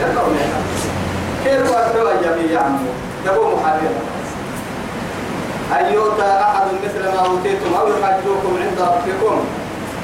يلا 0.00 0.22
ولا 0.22 0.62
كيف 1.44 1.70
واتوا 1.70 2.10
يا 2.10 2.32
بي 2.36 2.54
يا 2.54 2.58
عمو 2.58 2.78
دبوا 3.26 3.56
محاربة 3.56 4.02
أيوتا 5.76 6.40
أحد 6.42 6.66
مثل 6.84 7.04
ما 7.04 7.26
أوتيتم 7.26 7.74
أو 7.80 7.88
يحجوكم 7.88 8.56
عند 8.62 8.80
ربكم. 8.80 9.40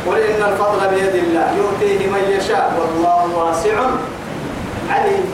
قل 0.06 0.16
إن 0.20 0.52
الفضل 0.52 0.88
بيد 0.94 1.14
الله. 1.24 1.52
يؤتيه 1.56 2.06
من 2.06 2.36
يشاء. 2.38 2.72
والله 2.80 3.36
واسع 3.36 3.80
عليم. 4.90 5.24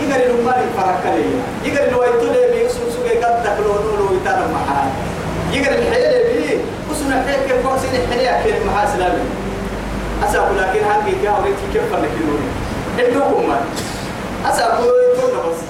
يقال 0.00 0.30
المال 0.30 0.64
فرق 0.76 1.14
لي 1.14 1.24
يقال 1.70 1.88
الويتو 1.88 2.32
لي 2.32 2.52
بي 2.52 2.68
سو 3.20 3.26
سو 3.26 3.26
قد 3.26 3.42
دخلوا 3.44 3.82
نولو 3.84 4.16
يتانا 4.16 4.46
محال 4.46 4.88
يقال 5.52 5.78
الحيل 5.78 6.12
بي 6.28 6.58
وسنا 6.90 7.22
حيل 7.26 7.40
كيف 7.48 7.66
قوسين 7.66 7.90
الحيل 7.94 8.44
كيف 8.44 8.66
محال 8.66 8.88
سلامي 8.88 9.24
أسأقول 10.24 10.58
لكن 10.58 10.80
هنجي 10.84 11.12
كيف 11.20 11.30
أريد 11.30 11.54
كيف 11.72 11.82
فلكينوني 11.92 12.48
عندكم 12.98 13.48
ما. 13.48 13.60
أسأقول 14.50 14.88
يتونا 15.14 15.40
بس؟ 15.48 15.60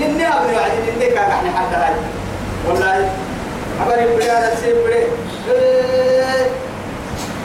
نني 0.00 0.28
أبني 0.28 0.56
وعدي 0.56 0.90
نني 0.96 1.06
كان 1.06 1.30
إحنا 1.30 1.50
حتى 1.50 1.76
هاي. 1.76 1.94
والله 2.68 3.10
أبني 3.86 4.16
بلاد 4.16 4.58
سيب 4.60 4.76
بلاد 4.84 5.08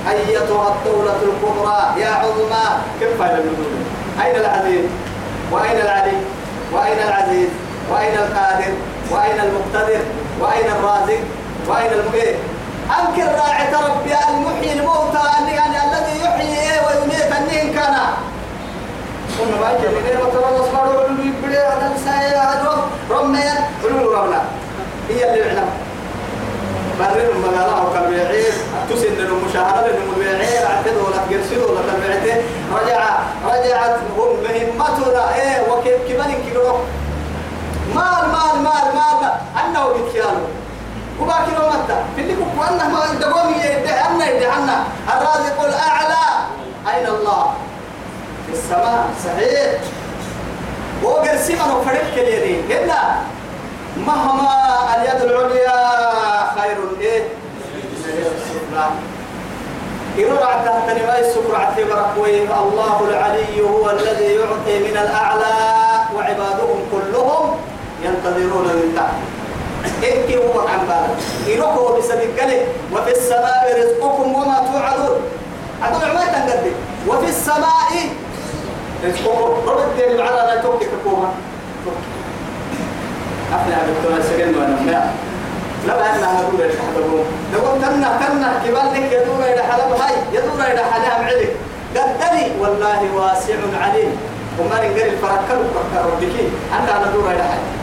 أيتها 0.10 0.76
الدولة 0.76 1.16
الكبرى 1.24 2.02
يا 2.02 2.10
عظمى. 2.10 2.66
كيف 3.00 3.22
هذا 3.22 3.44
أين 4.26 4.36
العزيز؟ 4.36 4.86
وأين 5.52 5.78
العلي؟ 5.82 6.18
وأين 6.74 7.00
العزيز؟ 7.08 7.50
وأين 7.92 8.14
القادر؟ 8.14 8.74
وأين 9.12 9.40
المقتدر؟ 9.40 10.00
وأين 10.42 10.66
الرازق؟ 10.72 11.20
وأين 11.68 11.92
المقيم 11.92 12.38
أنكر 13.00 13.32
راعي 13.40 13.68
ربي 13.74 14.14
المحيي 14.30 14.74
الموتى 14.80 15.20
يعني 15.56 15.78
الذي 15.78 16.24
يحيي 16.26 16.60
إيه 16.60 16.80
ويميت 16.88 17.32
أني 17.38 17.74
كان. 17.74 17.96
ثم 19.38 19.62
ما 19.62 19.72
يجي 19.72 19.88
من 19.88 20.22
وترى 20.22 20.50
الأصفار 20.56 20.86
يقولوا 20.94 21.26
يبلي 21.26 21.58
هذا 21.58 21.92
السايا 21.96 22.40
هذا 22.40 22.78
رميا 23.12 23.70
قولوا 23.84 24.18
ربنا 24.18 24.42
هي 25.10 25.30
اللي 25.34 25.50
علم 25.50 25.70
برر 27.00 27.30
المقالة 27.36 27.82
أو 27.82 27.94
كالبيعير 27.94 28.54
تسن 28.90 29.20
المشاهرة 29.20 29.88
للمبيعير 29.88 30.66
عدد 30.68 30.98
ولا 30.98 31.18
تقرسل 31.18 31.64
ولا 31.64 31.82
تبعته 31.82 32.42
رجع 32.74 33.10
رجعت 33.46 33.98
هم 34.18 34.38
مهمتنا 34.44 35.36
إيه 35.36 35.72
وكيف 35.72 35.98
كمان 36.08 36.34
كيلو 36.46 36.76
مال 37.96 38.24
مال 38.32 38.64
مال 38.64 38.96
مال 38.96 39.32
أنه 39.66 39.88
بتكيالو 39.88 40.46
وباكي 41.22 41.52
لو 41.52 41.70
متى؟ 41.70 41.98
في 42.16 42.22
اللي 42.22 42.36
كوكو 42.36 42.64
أنه 42.70 42.90
ما 42.90 43.20
دقومي 43.20 43.58
يدعي 43.58 44.08
أنه 44.08 44.26
يدعي 44.26 44.52
عنا 44.52 44.84
الرازق 45.08 45.62
الأعلى 45.64 46.26
أين 46.96 47.08
الله؟ 47.08 47.54
في 48.48 48.54
السماء. 48.54 49.06
صحيح. 49.26 49.82
وقرسي 51.04 51.54
منه 51.54 51.82
فرق 51.86 52.14
اليدين. 52.14 52.72
إلا 52.72 53.02
مهما 53.98 54.52
اليد 54.96 55.22
العليا 55.22 55.80
خير 56.62 56.78
إيه؟ 57.02 57.24
السفلى 58.06 58.86
يرى 60.18 60.62
تحت 60.66 60.90
نماء 60.90 61.20
السكر 61.20 61.56
عتبرك 61.56 62.14
الله 62.64 63.08
العلي 63.10 63.62
هو 63.62 63.90
الذي 63.90 64.36
يعطي 64.36 64.80
من 64.80 64.98
الأعلى 64.98 65.56
وعبادهم 66.16 66.80
كلهم. 66.92 67.56
ينتظرون 68.04 68.68
من 68.80 68.94
تحت 68.96 69.18
إنك 70.04 70.30
هو 70.38 70.60
عن 70.60 70.80
بالك 70.88 71.18
إنه 71.48 71.98
بسبب 71.98 72.30
قلب. 72.40 72.62
وفي 72.94 73.12
السماء 73.12 73.64
رزقكم 73.80 74.36
وما 74.36 74.58
توعدون. 74.74 75.22
عدو 75.84 76.00
ما 76.14 76.26
تنقدم. 76.26 76.76
وفي 77.08 77.30
السماء 77.30 77.92
رزقكم. 79.06 79.70
رد 79.70 80.00
العلى 80.00 80.42
لا 80.48 80.62
توكي 80.62 80.86
كوما 81.04 81.30
أحنا 83.56 83.76
بتوع 83.88 84.20
سجن 84.22 84.56
وأنا 84.58 84.76
ما 84.86 85.12
لا 85.88 85.96
بأن 85.96 86.24
هدول 86.24 86.72
حضروا 86.80 87.24
لو 87.54 87.82
تنا 87.82 88.20
تنا 88.20 88.50
كبالك 88.66 89.12
يدور 89.12 89.42
إلى 89.54 89.64
حلب 89.64 89.92
هاي 90.02 90.16
يدور 90.34 90.62
إلى 90.62 90.84
حلب 90.92 91.24
عليك. 91.28 91.52
قدري 91.96 92.52
والله 92.60 93.02
واسع 93.16 93.60
عليم. 93.82 94.12
وما 94.60 94.76
نقدر 94.76 95.06
الفرق 95.06 95.42
كله 95.48 95.70
فرق 95.76 96.06
ربك. 96.06 96.36
أنت 96.80 96.90
أنا 96.90 97.12
دور 97.14 97.32
إلى 97.32 97.44
حي 97.44 97.79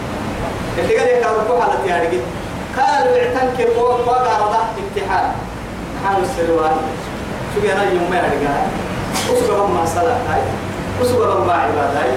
اللي 0.79 0.99
قال 0.99 1.09
لك 1.09 1.27
أروح 1.27 1.65
على 1.65 1.73
أرجع 1.75 2.19
قالوا 2.77 3.17
اعتنك 3.19 3.69
فوق 3.77 4.01
وقارضة 4.09 4.59
امتحان 4.79 5.33
حال 6.05 6.23
السروان 6.23 6.77
شو 7.55 7.61
جانا 7.67 7.83
يوم 7.93 8.11
ما 8.11 8.19
أرجع 8.21 8.51
أسبوع 9.33 9.67
ما 9.67 9.87
صلاة 9.87 10.19
هاي. 10.31 10.43
أسبوع 11.03 11.45
ما 11.45 11.53
عبادة 11.53 12.01
هاي. 12.03 12.11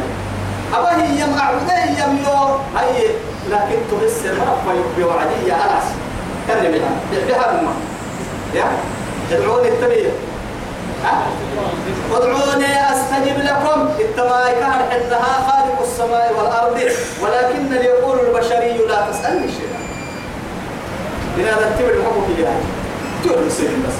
أبا 0.73 1.03
هي 1.03 1.21
يم 1.21 1.37
أعبده 1.37 1.83
يم 1.83 2.17
يو. 2.25 2.35
هاي. 2.77 3.07
لكن 3.49 3.77
تحس 3.91 4.25
ما 4.25 4.55
في 4.65 5.01
بوعدي 5.03 5.47
يا 5.47 5.53
أنس 5.55 5.87
كان 6.47 6.71
بها 6.71 7.51
ما 7.61 7.73
يا؟ 8.53 8.65
ادعوني 9.31 9.67
التبيه 9.67 10.09
ادعوني 12.13 12.91
أستجب 12.91 13.37
لكم 13.37 13.89
التماي 13.99 14.55
كان 14.59 14.81
انها 14.91 15.33
خالق 15.47 15.81
السماء 15.81 16.33
والأرض 16.37 16.77
ولكن 17.21 17.73
يقول 17.85 18.19
البشري 18.19 18.77
لا 18.87 19.11
تسألني 19.11 19.47
شيئا. 19.47 19.79
لماذا 21.37 21.75
تبر 21.79 21.89
الحكم 21.89 22.33
جهاز 22.37 22.63
تقول 23.23 23.45
بس. 23.45 23.97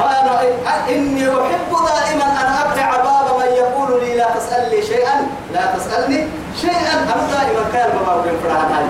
أنا 0.00 0.40
إني 0.88 1.28
أحب 1.28 1.70
دائما 1.70 2.24
أن 2.24 2.46
أبدع 2.66 2.90
باب 2.96 3.38
من 3.38 3.52
يقول 3.54 4.04
لي 4.04 4.16
لا 4.16 4.28
تسألني 4.38 4.82
شيئا 4.82 5.26
لا 5.54 5.60
تسألني 5.76 6.26
شيئا. 6.60 6.92
أنا 7.02 7.26
دائما 7.32 7.64
كان 7.72 7.90
بابا 7.98 8.22
بن 8.22 8.36
فرحان 8.44 8.72
هاي. 8.72 8.86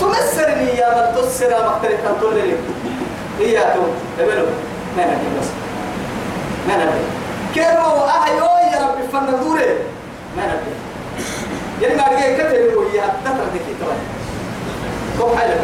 تمسرني 0.00 0.70
يا 0.78 0.88
من 0.88 1.22
تسر 1.22 1.50
مختلف 1.66 2.00
أن 2.06 2.20
تقول 2.20 2.34
لي 2.34 2.56
إياكم 3.40 3.86
ابنوا 4.20 4.46
ما 4.96 5.18
بس. 5.40 5.48
ما 6.68 6.76
نبي. 6.76 7.04
كيرو 7.54 7.90
أهيو 8.04 8.44
يا 8.72 8.78
ربي 8.86 9.08
فندوري 9.12 9.68
ما 10.36 10.44
نبي. 10.46 10.72
يعني 11.82 11.94
ما 11.94 12.04
رجع 12.08 12.32
كتير 12.34 12.50
يقول 12.50 12.86
يا 12.94 13.06
تترى 13.24 13.46
ذكي 13.54 13.74
ترى. 13.80 13.96
كم 15.18 15.38
حالك 15.38 15.60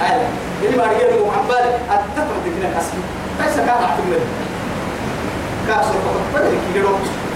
هذا 0.00 0.28
يعني 0.62 0.76
ما 0.76 0.84
رجع 0.84 1.26
محمد 1.26 1.64
التترى 1.94 2.36
ذكي 2.44 2.60
نكسر 2.66 2.98
بس 3.40 3.56
كان 3.56 3.68
أحكم 3.68 4.12
كاسر 5.68 5.92
فقط. 5.92 6.22
بدري 6.34 6.58
كيلو. 6.74 6.88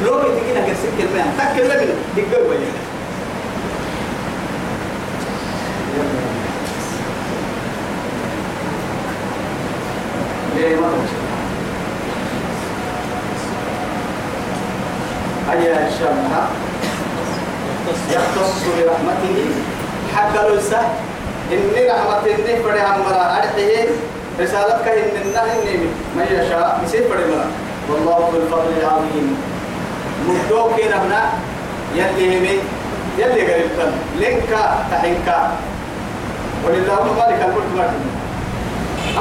لو 0.04 0.18
بتجينا 0.18 0.60
كسر 0.60 0.88
كلمة 0.98 1.24
تكلم 1.38 1.88
من 2.16 2.22
دقيقة 2.30 2.48
وين؟ 2.48 2.60
ليه 10.56 10.76
ما 10.76 10.90
أي 15.58 15.88
الشام 15.88 16.16
يختص 18.10 18.62
برحمته. 18.78 19.38
حق 20.16 20.34
لسه. 20.48 20.80
إني 21.52 21.90
رحمة 21.90 22.24
إني 22.26 22.62
فرح 22.62 22.98
مرا. 22.98 23.24
أرحيه. 23.38 23.88
رسالتك 24.40 24.88
إن 24.88 25.14
النهي 25.22 25.76
من 26.16 26.26
يشاء. 26.30 26.80
يصير 26.84 27.02
فرح 27.10 27.44
والله 27.90 28.18
ذو 28.32 28.38
الفضل 28.42 28.72
العظيم. 28.80 29.36
مدوك 30.28 30.76
نبنا 30.94 31.22
يلي 31.94 32.38
همي 32.38 32.58
يلي 33.18 33.40
قريبا 33.52 33.86
لنكا 34.20 34.62
تحنكا 34.90 35.38
ولله 36.64 37.04
مالك 37.18 37.40
الملك 37.48 37.70
ما 37.76 37.86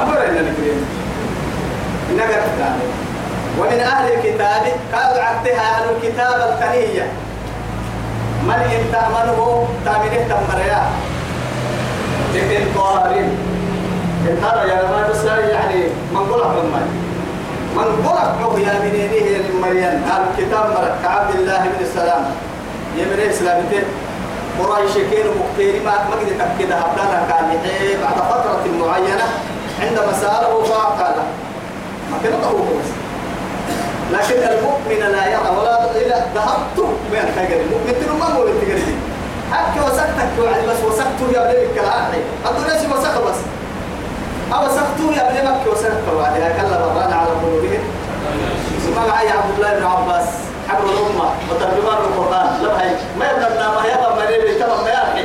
أمر 0.02 0.18
إن 0.28 0.36
الكريم 0.36 0.80
إنك 2.10 2.28
تتعلم 2.28 3.07
ومن 3.58 3.80
أهل 3.80 4.12
الكتاب 4.12 4.62
قالوا 4.94 5.22
عقدها 5.22 5.60
أهل 5.60 5.84
الكتاب 5.96 6.52
الثانية 6.52 7.06
من 8.42 8.50
إن 8.50 8.92
تأمنه 8.92 9.68
تأمنه 9.84 10.28
تمريا 10.28 10.82
ابن 12.34 12.74
طارٍ 12.76 13.28
انتظر 14.30 14.66
يا 14.68 14.82
ما 14.90 15.08
بس 15.10 15.24
يعني 15.24 15.84
من 16.12 16.20
قلق 16.32 16.46
من 16.46 16.70
مال 16.72 16.88
من 17.76 18.08
قلق 18.08 18.38
له 18.40 18.60
يا 18.60 18.78
منينه 18.78 19.48
المريم 19.50 20.02
الكتاب 20.16 20.70
مرك 20.70 20.94
كعبد 21.02 21.34
الله 21.34 21.58
بن 21.58 21.84
السلام 21.84 22.24
يمن 22.96 23.20
إسلامته 23.30 23.82
قريش 24.58 24.92
كانوا 24.92 25.34
مختارين 25.34 25.84
ما 25.84 25.92
قد 25.92 26.26
تأكد 26.38 26.72
هبلانا 26.72 27.26
كان 27.28 27.48
بعد 28.02 28.16
فترة 28.30 28.64
معينة. 28.80 29.28
عندما 29.82 30.12
سأله 30.12 30.62
فقال 30.64 31.14
ما 32.10 32.18
كان 32.24 32.32
هو 32.32 32.58
بس 32.58 32.97
لكن 34.12 34.42
المؤمن 34.52 35.12
لا 35.12 35.26
يرى 35.26 35.50
ولا 35.58 35.90
إلى 35.90 36.16
ذهبت 36.34 36.78
من 37.12 37.18
الكجري 37.28 37.62
المؤمن 37.62 37.94
تنو 38.00 38.16
ما 38.18 38.26
هو 38.26 38.46
التجري 38.46 38.96
حكي 39.52 39.80
وسكتك 39.80 40.32
وعد 40.42 40.62
بس 40.68 40.80
وسكت 40.86 41.20
يا 41.34 41.42
بني 41.52 41.64
الكلام 41.64 42.12
أقول 42.44 42.66
ناس 42.66 42.82
وسك 42.84 43.16
بس؟ 43.26 43.38
أو 44.54 44.68
سكتوا 44.68 45.12
يا 45.16 45.30
بني 45.30 45.50
مكة 45.50 45.70
وسكت 45.72 46.08
وعد 46.16 46.32
كلا 46.32 46.86
بران 46.86 47.12
على 47.12 47.30
قلوبهم. 47.30 47.82
ثم 48.84 49.08
معي 49.08 49.28
عبد 49.28 49.54
الله 49.56 49.74
بن 49.74 49.86
عباس. 49.86 50.28
حبر 50.68 50.84
الأمة. 50.84 51.30
وترجمان 51.50 51.98
القرآن. 52.08 52.62
لا 52.62 52.82
هي 52.82 52.90
ما 53.18 53.30
يبدأ 53.30 53.48
ما 53.48 53.82
يبدأ 53.86 54.14
ما 54.16 54.24
يبدأ 54.30 54.66
تمام 54.66 54.84
ما 54.84 54.90
يرحي 54.90 55.24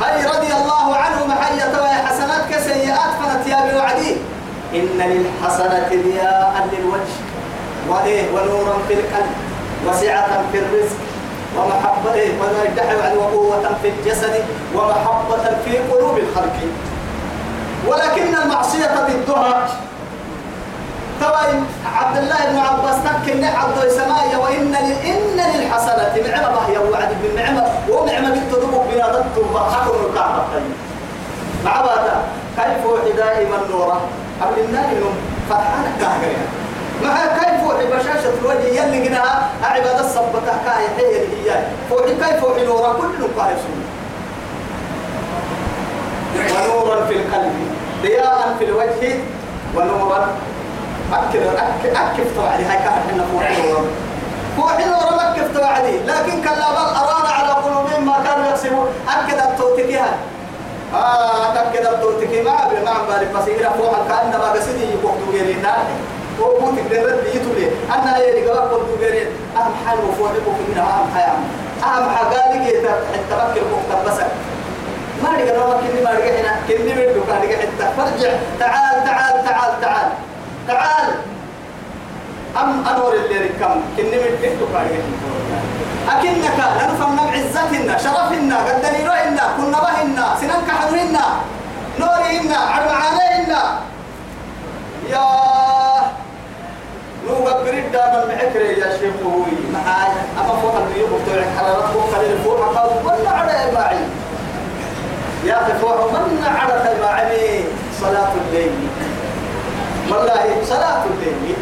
هاي 0.00 0.26
رضي 0.26 0.52
الله 0.52 0.96
عنه 0.96 1.26
محية 1.26 2.04
حسنات 2.06 2.42
كسيئات 2.50 3.10
فنت 3.20 3.46
يا 3.46 3.72
بوعدي 3.72 4.16
إن 4.74 4.98
للحسنة 4.98 5.88
ضياء 5.88 6.68
للوجه. 6.72 7.23
وإيه 7.88 8.30
ونورا 8.30 8.76
في 8.88 8.94
القلب 8.94 9.32
وسعة 9.86 10.42
في 10.52 10.58
الرزق 10.58 10.96
ومحبة 11.58 12.14
إيه 12.14 12.32
ويدعي 12.40 13.16
وقوة 13.16 13.70
في 13.82 13.88
الجسد 13.88 14.44
ومحبة 14.74 15.44
في 15.64 15.78
قلوب 15.78 16.18
الخلق. 16.18 16.56
ولكن 17.88 18.34
المعصية 18.42 18.86
ضدها 18.86 19.68
توي 21.20 21.60
عبد 21.96 22.16
الله 22.16 22.36
بن 22.50 22.58
عباس 22.58 22.96
تكن 23.04 23.44
عبد 23.44 23.78
السماء 23.84 24.36
وإن 24.42 24.74
إن 25.04 25.40
للحسنة 25.54 26.14
نعمة 26.30 26.58
هي 26.68 26.78
وعد 26.78 27.08
بالنعمة 27.22 27.64
ونعمة 27.88 28.30
بالتدبق 28.30 28.82
بلا 28.92 29.06
ضد 29.12 29.56
حكم 29.72 30.06
الكعبة 30.10 30.44
مع 31.64 31.80
بعد. 31.80 32.10
كيف 32.56 32.86
وحي 32.86 33.12
دائما 33.12 33.56
نورا 33.70 34.00
قبل 34.42 34.60
النار 34.60 34.84
فرحانة 35.50 35.92
كاهرين 36.00 36.38
مع 37.04 37.26
كيف 37.26 37.66
وحي 37.66 37.86
بشاشة 37.86 38.32
الوجه 38.40 38.66
يلي 38.66 39.08
قناها 39.08 39.50
أعباد 39.64 39.98
الصبتة 40.00 40.52
كاهي 40.64 40.88
حي 40.96 41.14
هي. 41.16 41.62
فوحي 41.90 42.14
كيف 42.14 42.44
وحي 42.44 42.64
نورا؟ 42.64 42.92
كل 42.92 43.40
قاهي 43.40 43.54
ونورا 46.54 47.06
في 47.06 47.14
القلب. 47.14 47.52
ضياء 48.02 48.56
في 48.58 48.64
الوجه. 48.64 49.14
ونورا. 49.76 50.28
أكد 51.12 51.42
أكد 51.42 51.96
أكد 51.96 52.26
توعدي. 52.36 52.64
هاي 52.64 52.78
كان 52.78 52.92
إحنا 53.10 53.24
فوحي 53.32 53.62
نورا. 53.62 53.82
فوحي 54.56 54.84
نورا 54.84 55.32
أكد 55.32 55.54
توعدي. 55.54 55.98
لكن 55.98 56.42
كلا 56.42 56.70
بل 56.70 56.88
أرانا 57.00 57.28
على 57.28 57.52
قلوبهم 57.52 58.06
ما 58.06 58.16
كانوا 58.24 58.46
يقسمون 58.46 58.86
أكد 59.08 59.38
التوتكيها 59.38 60.16
آه 60.94 61.54
تأكد 61.54 61.86
التوتكي 61.86 62.42
ما 62.42 62.50
ما 62.84 62.90
عم 62.90 63.06
بالك 63.06 63.30
بس 63.34 63.48
إذا 63.48 63.70
فوق 63.70 64.08
كأنما 64.08 64.52
قصدي 64.52 64.84
يبوكتو 64.92 65.32
غيرين 65.32 65.66
نار 66.40 66.46
هو 66.46 66.60
بوتك 66.60 66.82
درد 66.90 67.24
بيتولي 67.24 67.66
أنا 67.94 68.18
يلي 68.18 68.50
قبل 68.50 68.74
قلت 68.74 69.00
غيرين 69.00 69.26
أهم 69.56 69.72
حال 69.86 69.98
وفوق 69.98 70.32
بوك 70.46 70.54
منها 70.68 70.82
أهم 70.82 71.10
حال 71.14 71.36
أهم 71.84 72.08
بكر 73.30 73.60
بوك 73.70 74.06
بس 74.06 74.18
ما 75.22 75.30
نوما 75.52 75.76
كني 75.80 76.00
ما 76.04 76.10
هنا. 76.10 76.56
كني 76.68 76.92
بدو 76.92 77.20
كان 77.26 77.40
حتى. 77.40 77.86
فرجع. 77.96 78.30
تعال 78.60 79.04
تعال 79.04 79.44
تعال 79.44 79.80
تعال. 79.80 80.08
تعال. 80.68 81.14
أم 82.62 82.84
أنور 82.88 83.12
اللي 83.14 83.38
ركم 83.38 83.80
كني 83.96 84.16
بدو 84.18 84.36
كان 84.42 84.52
رجع 84.74 85.02
أكنك 86.08 86.58
ننفهم 86.82 87.20
عزتنا 87.20 87.98
شرفنا 87.98 88.56
قدني 88.58 89.06
رأينا 89.08 89.42
كنا 89.56 89.78
بهنا 89.80 90.36
سننك 90.40 90.70
حدوهنا 90.80 91.24
نورهنا 92.00 92.56
عرمعانينا 92.56 93.78
يا 95.10 95.24
نو 97.28 97.64
بريد 97.64 97.92
دائما 97.92 98.24
معكري 98.28 98.80
يا 98.80 98.98
شيخ 98.98 99.14
هوي. 99.24 99.56
معاي. 99.72 100.12
أما 100.40 100.60
فوق 100.62 100.76
البيوت 100.76 101.08
بتوع 101.08 101.42
حرارات 101.58 101.84
فوق 101.84 102.14
خليل 102.14 102.38
فوق 102.44 102.74
حقا 102.74 103.02
ولا 103.04 103.30
على 103.30 103.72
معي. 103.72 103.96
يا 105.44 105.62
أخي 105.62 105.72
فوق 105.80 106.12
من 106.12 106.44
على 106.44 107.00
معي. 107.02 107.64
صلاة 108.00 108.32
الليل 108.46 108.72
والله 110.10 110.44
صلاة 110.64 111.04
الليل 111.04 111.56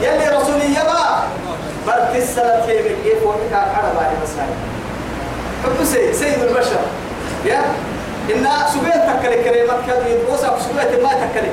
يلي 0.00 0.36
رسولي 0.36 0.70
يبا. 0.70 1.22
بل 1.86 2.20
تسلت 2.20 2.64
هي 2.68 2.82
من 2.82 2.96
كيف 3.04 3.22
وكان 3.22 3.68
على 3.76 3.88
بعد 3.96 4.10
مسائل. 4.22 4.54
حب 5.64 5.84
سيد 5.84 6.14
سيد 6.14 6.42
البشر. 6.42 6.80
يا. 7.44 7.62
إن 8.34 8.48
سبيل 8.74 8.92
تكلي 8.92 9.44
كريمة 9.44 9.74
كذي 9.86 10.18
وسق 10.32 10.58
سبيل 10.58 11.02
ما 11.02 11.12
تكلي. 11.12 11.52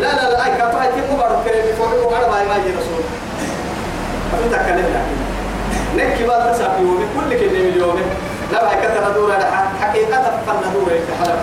لا 0.00 0.06
لا 0.06 0.30
لا 0.30 0.44
أي 0.46 0.50
تيمو 0.92 1.16
بارو 1.16 1.36
كريمة 1.44 1.72
فوق 1.78 2.14
على 2.16 2.26
بعد 2.28 2.46
ما 2.48 2.56
يجي 2.56 2.76
رسول. 2.78 3.02
أبو 4.34 4.48
تكلم 4.52 4.86
لكن 5.96 6.10
نكي 6.12 6.24
بقى 6.26 6.52
تسافي 6.54 6.82
يومي 6.82 7.04
كل 7.16 7.38
كلمة 7.40 7.58
اليوم 7.68 8.00
لا 8.52 8.70
هاي 8.70 8.76
كتر 8.82 9.12
دورة 9.14 9.38
حقيقة 9.80 10.22
فالندور 10.46 10.92
يتحلق 10.92 11.40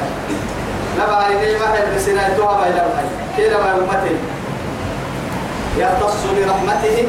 لما 0.98 1.28
هاي 1.28 1.56
ما 1.60 1.74
هي 1.74 1.96
بسنا 1.96 2.30
توها 2.38 2.58
باي 2.62 2.72
لما 2.72 3.04
كده 3.38 3.58
ما 3.58 3.72
أمتي 3.76 4.16
يختص 5.78 6.16
برحمته 6.38 7.08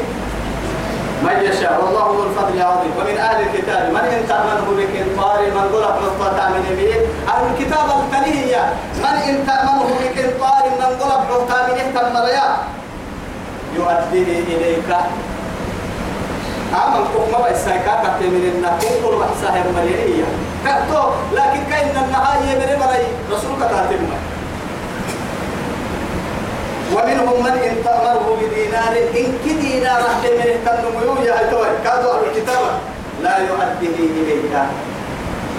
من 1.25 1.37
يشاء. 1.49 1.75
والله 1.85 2.07
ذو 2.17 2.23
الفضل 2.29 2.55
العظيم. 2.61 2.93
ومن 2.99 3.17
أهل 3.19 3.39
الكتاب. 3.47 3.83
من 3.97 4.05
ان 4.17 4.23
تامنه 4.29 4.67
بقنطار 4.79 5.41
من 5.57 5.65
ضرب 5.73 5.95
نقطة 6.05 6.49
من 6.55 6.65
به 6.79 6.93
أهل 7.33 7.45
الكتاب 7.51 7.89
الثانية 8.01 8.63
من 9.05 9.15
ان 9.29 9.37
تامنه 9.47 9.89
بقنطار 10.01 10.65
من 10.81 10.91
ضرب 11.01 11.23
نقطة 11.31 11.59
من 11.67 11.95
تم 11.95 12.15
يؤديه 13.77 14.39
إليك. 14.57 14.91
عمل 16.75 17.05
كم 17.15 17.43
بيسايكا 17.45 17.95
كتير 18.03 18.31
من 18.31 18.45
النكون 18.55 18.95
كل 19.03 19.17
بحسها 19.21 19.65
مريئية 19.77 20.25
كتو 20.67 21.03
لكن 21.33 21.61
كأن 21.71 22.05
النهاية 22.05 22.59
من 22.59 22.79
مري 22.81 23.07
رسولك 23.33 23.71
كاتب 23.71 24.01
ومنهم 26.95 27.45
من 27.45 27.55
إن 27.69 27.77
تأمره 27.85 28.27
بدينار 28.41 28.95
إن 29.21 29.29
كدينار 29.45 30.01
رحت 30.09 30.25
من 30.39 30.49
التنمو 30.57 31.23
يا 31.23 31.51
توي 31.51 31.69
كادوا 31.85 32.13
أهل 32.15 32.25
الكتاب 32.31 32.63
لا 33.23 33.35
يؤديه 33.39 33.99
إليك. 34.21 34.55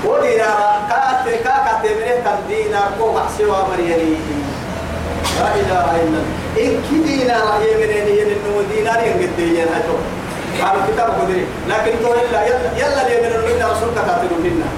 ودينار 0.06 0.60
كات 0.89 1.26
كات 1.45 1.84
من 1.84 2.10
التنمو 2.15 2.84
كو 3.00 3.06
محسوا 3.13 3.67
مريني 3.69 4.15
لا 5.39 5.48
إله 5.62 5.86
إلا 6.04 6.21
إن 6.63 6.71
كدينار 6.88 7.60
يمنين 7.71 8.08
ينمو 8.19 8.62
دينار 8.71 9.00
ينقدين 9.08 9.67
هتو 9.76 9.98
قالوا 10.62 10.84
كتاب 10.88 11.10
قدري. 11.19 11.45
لكن 11.69 11.93
تو 12.04 12.13
إلا 12.13 12.39
يلا 12.50 12.69
يلا 12.82 13.02
اللي 13.08 13.17
من 13.24 13.32
المنا 13.36 13.65
رسول 13.71 13.89
كتاتلوا 13.91 14.39
منا. 14.43 14.69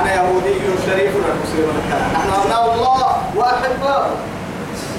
أنا 0.00 0.14
يهودي 0.14 0.54
شريف 0.86 1.12
المسلم 1.16 1.66
نحن 2.14 2.30
أبناء 2.40 2.74
الله 2.74 3.16
وأحباؤه 3.36 4.10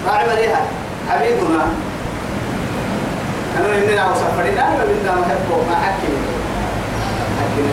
راعي 0.08 0.28
مريها 0.30 0.62
حبيبنا. 1.10 1.66
أنا 3.60 3.76
إننا 3.78 4.12
وسافرين 4.12 4.58
أنا 4.58 4.84
بدنا 4.86 5.12
نحبه 5.22 5.58
ما 5.70 5.76
حكي. 5.76 6.14
حكي. 7.42 7.64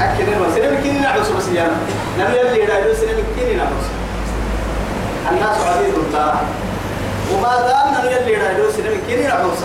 حكي. 0.00 0.22
نما 0.30 0.54
سنة 0.54 0.70
بكيني 0.78 0.98
نعوس 0.98 1.28
بس 1.28 1.48
يانا 1.48 1.76
نما 2.18 2.34
يلي 2.34 2.62
يدعو 2.62 2.94
سنة 2.94 3.12
بكيني 3.12 3.54
نعوس 3.56 3.86
الناس 5.32 5.56
عزيز 5.66 5.94
الله 5.94 6.34
وما 7.34 7.48
دام 7.68 7.94
نما 8.02 8.10
يلي 8.12 8.32
يدعو 8.32 8.70
سنة 8.76 8.90
بكيني 8.90 9.26
نعوس 9.26 9.58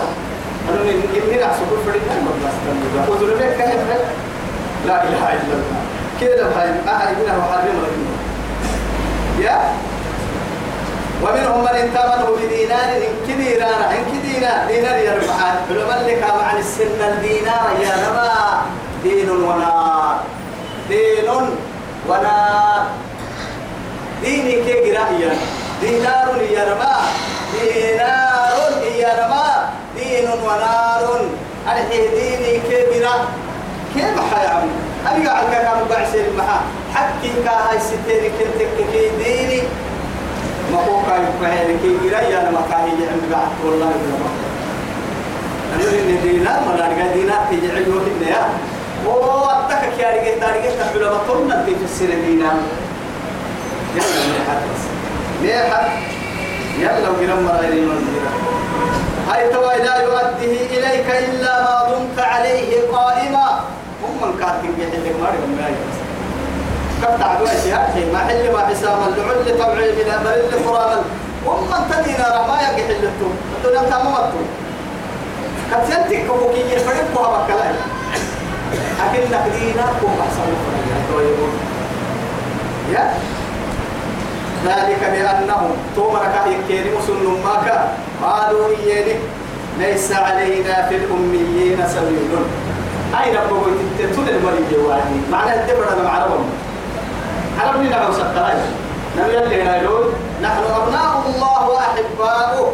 أنا 0.68 0.80
من 0.82 1.22
إني 1.28 1.36
نعوس 1.40 1.56
كل 1.70 1.90
فريق 1.90 2.02
أنا 2.12 2.30
بس 2.46 2.54
تنبه 3.06 3.34
بك 3.34 3.56
كهف 3.58 4.00
لا 4.86 5.02
إله 5.04 5.28
إلا 5.32 5.52
الله. 5.52 5.82
كده 6.20 6.48
بهاي 6.48 6.68
أهل 6.68 7.14
منها 7.22 7.36
وحرم 7.38 7.76
رحمه 7.82 8.12
يا؟ 9.40 9.58
ومنهم 11.22 11.60
من 11.60 11.68
انتمنه 11.68 12.36
بدينار 12.36 12.96
إن 12.96 13.14
كدينار 13.28 13.90
إن 13.90 14.04
كدينار 14.12 14.66
دينار 14.66 14.98
يربح 14.98 15.38
علماء 15.70 16.00
لك 16.06 16.22
عن 16.22 16.58
السن 16.58 17.00
الدينار 17.00 17.70
يا 17.82 17.94
ربا. 18.08 18.62
دين 19.04 19.30
ونار. 19.30 20.20
دين 20.88 21.28
ونار. 22.08 22.86
ديني 24.22 24.52
كي 24.64 24.90
قراء 24.90 25.36
دينار 25.80 26.42
يا 26.50 26.64
ربا. 26.72 26.94
دينار 27.52 28.82
يا 28.98 29.10
ربا. 29.22 29.68
دين 29.96 30.28
ونار. 30.44 31.20
ألحي 31.68 32.08
ديني 32.08 32.60
كي 32.68 32.82
قراء 32.92 33.24
كيف 33.94 34.34
حيعمل 34.34 34.70
أنا 35.06 35.30
قاعد 35.30 35.44
كم 35.44 35.88
بعشر 35.90 36.26
معها 36.38 36.60
حكي 36.94 37.32
كاهاي 37.44 37.78
ستين 37.80 38.32
كنتك 38.38 38.76
كي 38.92 39.10
ديني. 39.24 39.62
ما 40.72 40.78
هو 40.78 41.02
كاي 41.06 41.22
فهي 41.40 41.78
كي 41.82 42.08
جرا 42.08 42.40
أنا 42.40 42.50
ما 42.50 42.62
كاي 42.70 42.90
جعل 43.00 43.20
بعد 43.32 43.50
والله 43.64 43.86
ما 43.86 44.28
أنا 45.74 45.84
إن 45.84 46.18
دينا 46.22 46.60
ما 46.60 46.72
نرجع 46.76 47.06
دينا 47.14 47.36
جعل 47.52 47.82
يوم 47.88 48.06
النيا 48.16 48.44
هو 49.06 49.50
أتك 49.50 49.82
كي 49.96 50.06
أرجع 50.08 50.38
تارجع 50.40 50.70
تحول 50.78 51.04
ما 51.04 51.18
تقولنا 51.26 51.64
في 51.64 51.74
السنة 51.84 52.14
دينا. 52.26 52.52
يلا 53.96 54.22
نحن 54.38 54.60
بس 54.68 54.82
نحن 55.44 55.88
يلا 56.78 57.08
وجرا 57.08 57.34
مرة 57.34 57.66
من 57.70 58.02
هاي 59.28 59.48
توا 59.48 59.72
لا 59.72 59.96
يؤديه 60.02 60.66
إليك 60.78 61.06
إلا 61.10 61.62
ما 61.62 61.88
دمت 61.90 62.18
عليه 62.24 62.70
قائما. 62.92 63.60
هم 64.02 64.16
من 64.22 64.38
كاتب 64.40 64.78
يحل 64.78 65.20
ما 65.20 65.28
كم 67.02 67.16
تعدوا 67.18 67.46
أشياء 67.46 68.08
ما 68.12 68.18
حل 68.18 68.52
ما 68.52 68.66
حسام 68.66 68.98
اللعل 69.08 69.58
طبعي 69.58 69.92
من 69.92 70.10
أمر 70.10 70.34
اللي 70.34 70.58
فراما 70.64 71.02
ومن 71.46 71.80
تدينا 71.90 72.26
رما 72.36 72.56
يقي 72.62 72.82
حلتو 72.88 73.28
الدنيا 73.56 73.82
تمامتو 73.90 74.42
قد 75.72 75.82
سنتك 75.88 76.26
كوكي 76.26 76.74
يفرق 76.74 77.08
بها 77.14 77.44
بكلاي 77.44 77.74
أكل 79.04 79.30
نقدينا 79.32 79.84
كوم 80.00 80.16
أحسن 80.20 80.42
يا 82.92 83.14
ذلك 84.66 85.00
بأنهم 85.12 85.70
تومرك 85.96 86.34
يكيني 86.46 86.96
مسلم 86.98 87.42
ماك. 87.44 87.88
قالوا 88.22 88.66
إياني 88.68 89.14
ليس 89.78 90.12
علينا 90.12 90.88
في 90.88 90.96
الأميين 90.96 91.78
سبيل. 91.88 92.32
أين 93.24 93.34
بقول 93.34 93.72
تتون 93.98 94.28
المريض 94.28 94.72
وعدي 94.86 95.20
معنى 95.32 95.54
الدبر 95.54 95.92
أنا 95.92 96.02
معرفهم 96.02 96.44
عربني 97.60 97.88
نعم 97.88 98.12
سكراي 98.12 98.54
نبي 99.18 99.38
اللي 99.38 99.62
نايلون 99.62 100.14
نحن 100.42 100.58
أبناء 100.80 101.22
الله 101.26 101.68
وأحباؤه. 101.68 102.72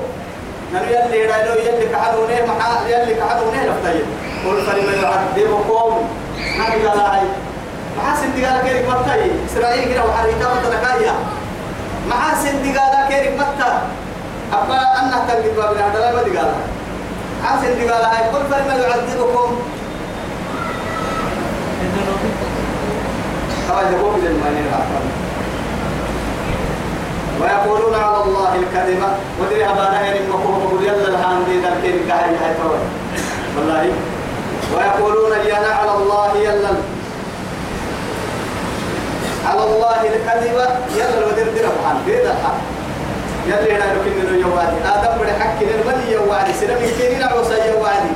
نبي 0.74 0.98
اللي 1.04 1.26
نايلون 1.26 1.56
يلي 1.56 1.86
كحنونه 1.92 2.38
محا 2.48 2.88
يلي 2.88 3.14
كحنونه 3.14 3.62
لفتين 3.64 4.06
قل 4.46 4.62
فلما 4.66 4.92
يعذبكم؟ 5.02 6.08
قال 6.88 7.00
هاي 7.00 7.22
محاسن 7.98 8.34
دي 8.34 8.44
قال 8.46 8.60
كيرك 8.62 8.84
متى؟ 8.88 9.30
إسرائيل 9.52 9.88
كده 9.94 10.04
وحريتا 10.04 10.46
متنكايا 10.54 11.14
محاسن 12.10 12.62
دي 12.62 12.78
قال 12.78 13.08
كيرك 13.08 13.32
متى؟ 13.40 13.72
أبا 14.52 14.80
أنه 15.00 15.24
تنقل 15.28 15.50
بابنا 15.56 15.86
هذا 15.92 16.12
ما 16.16 16.22
دي 16.22 16.38
قال 16.38 16.50
محاسن 17.42 17.78
دي 17.78 17.88
قال 17.90 18.04
هاي 18.04 18.28
قل 18.28 18.44
فلما 18.50 18.74
يعذبكم؟ 18.74 19.56
من 23.68 24.68
ويقولون 27.40 27.94
على 27.94 28.22
الله 28.24 28.54
الكذبة 28.54 29.08
ودري 29.40 29.64
أبانا 29.64 30.00
يعني 30.00 30.20
مقوم 30.28 30.58
بقول 30.58 30.82
يلا 30.84 31.08
الحان 31.08 31.44
دي 31.46 31.58
ذلك 31.60 31.84
الكهي 31.84 32.34
هاي 32.36 32.54
والله. 33.56 33.92
ويقولون 34.74 35.32
يا 35.46 35.54
على 35.54 35.92
الله 35.96 36.36
يلا. 36.36 36.72
على 39.46 39.64
الله 39.64 40.00
الكذبة 40.02 40.66
يلا 40.98 41.26
ودر 41.26 41.48
در 41.56 41.66
الحان 41.70 41.96
دي 42.06 42.22
الحان 42.22 42.58
يلا 43.46 43.76
هنا 43.76 43.86
من 43.94 44.42
يوادي. 44.44 44.78
آدم 44.94 45.12
بڑے 45.18 45.32
حق 45.40 45.58
كن 45.60 45.68
المني 45.78 46.12
يوادي. 46.12 46.52
سنم 46.60 46.78
كنين 46.98 47.22
عوسى 47.22 47.54
يوادي. 47.70 48.12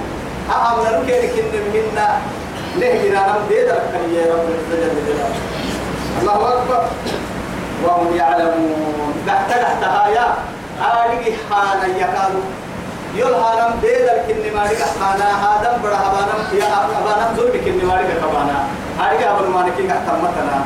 أهم 0.51 0.79
نركين 0.85 1.31
كن 1.31 1.45
منا 1.75 2.09
ليه 2.77 3.03
دي 3.49 3.65
درك 3.65 3.93
يا 4.15 4.35
رب 4.35 4.47
العزة 4.49 4.77
جل 4.83 4.97
جلاله. 5.07 5.39
الله 6.21 6.41
أكبر. 6.53 6.83
وهم 7.85 8.17
يعلمون. 8.17 9.15
تحت 9.27 9.51
تحت 9.51 9.85
هايا 9.85 10.27
آدي 10.81 11.33
حانا 11.51 11.87
يكادوا 11.87 12.47
يول 13.15 13.35
هانم 13.35 13.81
دي 13.83 13.89
درك 13.89 14.27
إن 14.31 14.55
ما 14.57 14.67
دي 14.67 14.77
حانا. 15.01 15.29
آدم 15.53 15.83
بڑا 15.83 15.99
هبانم 16.05 16.41
يا 16.53 16.65
هبانم 16.65 17.37
زول 17.37 17.51
بكن 17.51 17.87
ما 17.87 18.03
دي 18.03 18.15
كبانا 18.21 18.59
آدي 19.01 19.25
أبن 19.31 19.49
ما 19.51 19.63
نكين 19.63 19.89
تمتنا. 19.89 20.57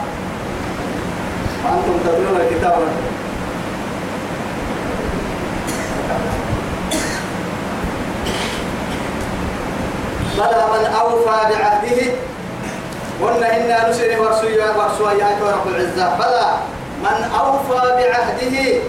أنتم 1.67 1.97
تدلون 2.05 2.37
الكتاب. 2.41 2.79
بلى 10.39 10.65
من 10.73 10.85
أوفى 11.01 11.39
بعهده. 11.51 12.03
قلنا 13.23 13.57
إنا 13.57 13.91
نسر 13.91 14.21
ورسويا 14.21 14.67
ورسويا 14.79 15.15
يا 15.15 15.53
رب 15.55 15.67
العزة. 15.69 16.17
بلى 16.19 16.47
من 17.03 17.31
أوفى 17.41 17.81
بعهده 17.99 18.81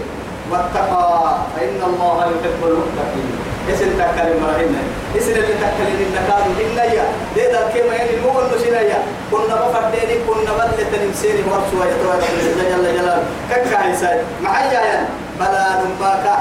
واتقى 0.50 1.36
فإن 1.56 1.80
الله 1.86 2.16
يحب 2.24 2.60
المتقين. 2.64 3.30
اسم 3.74 3.90
تكلم 3.98 4.36
مرهنا 4.42 4.82
اسم 5.18 5.30
اللي 5.30 5.54
تكلم 5.64 5.98
النكاد 6.08 6.44
إلا 6.60 6.84
يا 6.84 7.04
ده 7.36 7.60
كما 7.74 7.94
يعني 7.94 8.16
مو 8.24 8.40
المسنا 8.40 8.80
يا 8.80 8.98
كنا 9.32 9.54
بفرديني 9.54 10.14
كنا 10.28 10.52
بل 10.58 10.84
تنسيني 10.92 11.42
ورسويا 11.50 11.90
يا 11.90 12.12
رب 12.12 12.22
العزة. 12.32 12.76
جل 12.76 12.96
جلاله 12.96 13.22
كك 13.50 13.74
عيسى 13.76 14.22
معايا 14.42 14.80
يا 14.80 15.08
بلى 15.40 15.66
نباك. 15.84 16.38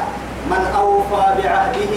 من 0.50 0.64
أوفى 0.80 1.26
بعهده 1.44 1.96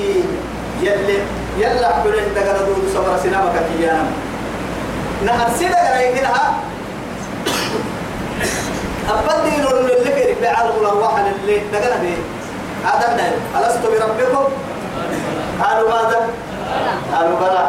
يلي 0.83 1.19
يلا 1.59 1.89
حبلين 1.95 2.35
دقنا 2.35 2.63
دود 2.67 2.85
صبر 2.95 3.17
سنامك 3.23 3.57
كيانا. 3.79 4.11
نهر 5.27 5.49
سيدا 5.59 5.77
قرأي 5.77 6.15
كنها 6.15 6.55
أبدي 9.11 9.57
نور 9.63 9.79
اللي 9.81 10.11
كيرك 10.15 10.37
بعالم 10.43 10.75
الأرواح 10.81 11.15
اللي 11.19 11.59
دقنا 11.73 11.97
به 12.03 12.17
هذا 12.85 13.13
النهي 13.13 13.33
ألست 13.57 13.83
بربكم؟ 13.87 14.45
قالوا 15.63 15.89
ماذا؟ 15.91 16.21
قالوا 17.15 17.39
بلى. 17.41 17.65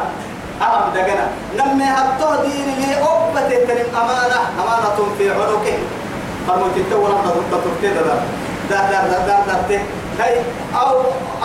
أهم 0.61 0.93
دقنا 0.95 1.27
نمي 1.57 1.83
هبطه 1.83 2.41
دين 2.41 2.67
لي 2.79 2.95
أبت 2.95 3.53
تنم 3.67 3.95
أمانة. 4.01 4.39
أمانة 4.61 4.97
في 5.17 5.31
عنقه. 5.31 5.77
فرموت 6.47 6.77
التوى 6.77 7.09
نحن 7.09 7.27
ضد 7.29 7.61
ترتيد 7.63 7.95
دا 8.69 8.77
دا 8.91 9.35
دا 9.69 10.00
كي 10.17 10.35
أو 10.75 10.95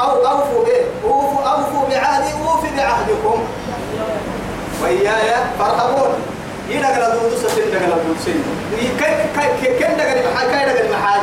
أو 0.02 0.10
أوفوا 0.26 0.64
به 0.64 0.80
أوفوا 1.04 1.44
أوفوا 1.44 1.88
بعهدي 1.90 2.32
أوفي 2.32 2.68
بعهدكم. 2.76 3.38
وإياي 4.82 5.34
فارهبون. 5.58 6.14
يدقل 6.68 7.12
دودو 7.12 7.36
سسين 7.36 7.70
دقل 7.72 7.90
دودو 7.90 8.14
سين 8.24 8.42
كن 9.78 9.96
دقل 9.96 10.18
محاي 10.32 10.46
كي 10.50 10.72
دقل 10.72 10.90
محاي 10.92 11.20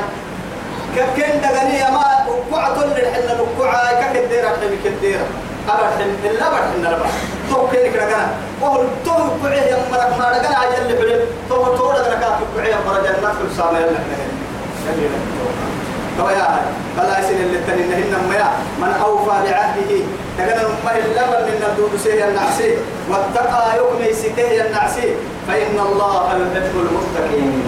كن 0.95 1.41
دقل 1.41 1.69
يما 1.75 2.25
وقعة 2.51 2.77
للحل 2.85 3.29
وقعة 3.59 4.13
ككديرة 4.13 4.47
حمي 4.47 4.77
كديرة 4.83 5.25
أبد 5.69 6.01
إلا 6.25 6.47
أبد 6.47 6.75
إلا 6.75 6.89
أبد 6.95 7.05
تو 7.49 7.67
كيني 7.67 7.89
كنا 7.89 8.05
كنا 8.05 8.27
وهو 8.61 8.83
تو 9.05 9.11
قعيه 9.43 9.61
يا 9.61 9.77
مرك 9.91 10.11
ما 10.19 10.37
دقل 10.37 10.55
عجل 10.55 10.83
لبلد 10.89 11.21
تو 11.49 11.75
تو 11.77 11.91
دقل 11.91 12.13
كات 12.21 12.37
قعيه 12.57 12.75
في 12.75 13.43
السامة 13.51 13.79
يلا 13.79 13.87
كنا 13.89 14.27
تو 16.17 16.29
يا 16.29 16.43
هاي. 16.55 16.82
بلا 16.97 17.19
يسين 17.19 17.37
اللي 17.41 17.59
تنين 17.67 18.11
ما 18.29 18.49
من 18.81 18.93
أوفى 19.05 19.49
بعهده 19.49 19.91
تقول 20.37 20.71
ما 20.85 20.91
اللبن 20.97 21.43
من 21.49 21.63
الدود 21.69 21.99
سيه 22.03 22.25
النعسي 22.25 22.77
واتقى 23.09 23.77
يوم 23.77 24.01
يسته 24.09 24.65
النعسي 24.65 25.15
فإن 25.47 25.79
الله 25.79 26.25
يحب 26.27 26.75
المتقين. 26.75 27.63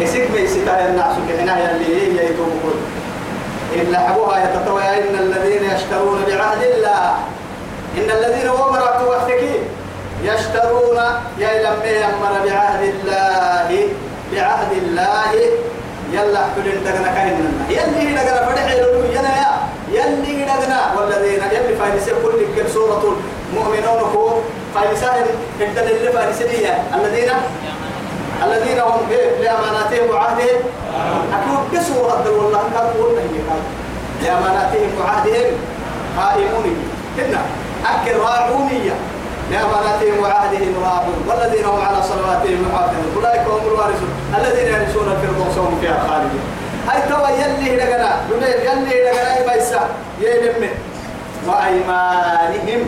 يسيك 0.00 0.30
ميسته 0.30 0.88
النعس 0.88 1.16
كحنا 1.28 1.70
اللي 1.70 1.86
هي 1.96 2.30
يتوب 2.30 2.62
إلا 3.74 3.98
حبوها 3.98 4.44
يتطوى 4.44 4.82
إن 4.82 5.14
الذين 5.18 5.70
يشترون 5.74 6.18
بعهد 6.28 6.62
الله. 6.62 7.14
إن 7.98 8.10
الذين 8.10 8.48
ومروا 8.50 9.16
وحدك 9.16 9.42
يشترون 10.24 10.98
يا 11.38 11.52
لمي 11.62 11.90
يمر 11.90 12.34
بعهد 12.46 12.82
الله. 12.82 13.88
بعهد 14.32 14.72
الله 14.72 15.32
يلا 16.12 16.40
حلين 16.54 16.84
دغنا 16.84 17.08
كايننا 17.14 17.50
يلي 17.70 18.12
دغنا 18.14 18.46
فرح 18.46 18.72
يلو 18.72 19.04
ينا 19.04 19.32
يا. 19.42 19.52
يلي 19.92 20.44
دغنا 20.44 20.80
والذين 20.96 21.42
يلي 21.52 21.76
فايسه 21.76 22.12
كل 22.22 22.38
كل 22.56 22.70
سورة 22.70 23.16
المؤمنون 23.52 24.00
هو 24.14 24.30
فايسه 24.74 25.12
الدل 25.60 25.90
اللي 25.90 26.12
فايسه 26.12 26.52
الذين 26.94 27.30
الذين 28.44 28.78
هم 28.80 29.00
لأماناتهم 29.40 30.10
وعهدهم. 30.10 30.60
أكيد 31.36 31.80
بسورة 31.80 32.24
والله 32.38 32.62
كان 32.74 32.86
قولنا 33.02 33.20
هي 33.20 33.38
كان 33.48 33.62
لأماناتهم 34.22 34.90
وعهدهم 35.00 35.52
قائمون 36.18 36.66
هنا. 37.18 37.40
أكل 37.86 38.16
راعونية. 38.16 38.94
لأماناتهم 39.50 40.22
وعهدهم 40.22 40.74
راعون 40.84 41.18
والذين 41.28 41.64
هم 41.64 41.80
على 41.80 42.02
صلواتهم 42.02 42.68
محافظون 42.68 43.12
أولئك 43.16 43.40
هم 43.48 43.66
الوارثون 43.66 44.10
الذين 44.38 44.74
يرثون 44.74 45.08
الفردوس 45.12 45.58
هم 45.58 45.78
فيها 45.80 45.98
خالدون. 46.08 46.40
هاي 46.88 47.02
توا 47.08 47.28
يلي 47.28 47.76
دولي 48.30 48.50
يلي 48.50 48.96
لغنا 49.04 49.36
أي 49.36 49.40
بيسا؟ 49.48 49.88
يلم 50.20 50.68
وأيمانهم 51.46 52.80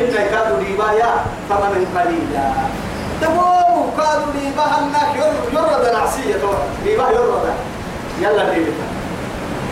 إن 0.00 0.14
كادوا 0.30 0.60
ليبايا 0.60 1.10
ثمنا 1.48 2.00
قليلا. 2.00 2.46
تبو 3.20 3.90
كادوا 3.98 4.32
ليباها 4.34 4.78
الناك 4.78 5.10
يرد 5.52 5.84
العصية 5.90 6.34
ليباه 6.84 7.10
يرد. 7.10 7.44
يلا 8.20 8.42
ليبتا 8.50 8.86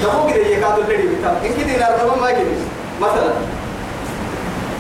تبو 0.02 0.26
كده 0.26 0.46
يكادوا 0.46 0.84
ليبتا 0.84 1.30
إن 1.44 1.52
كده 1.58 1.78
نار 1.78 2.16
ما 2.20 2.30
كده 2.30 2.56
مثلا 3.00 3.32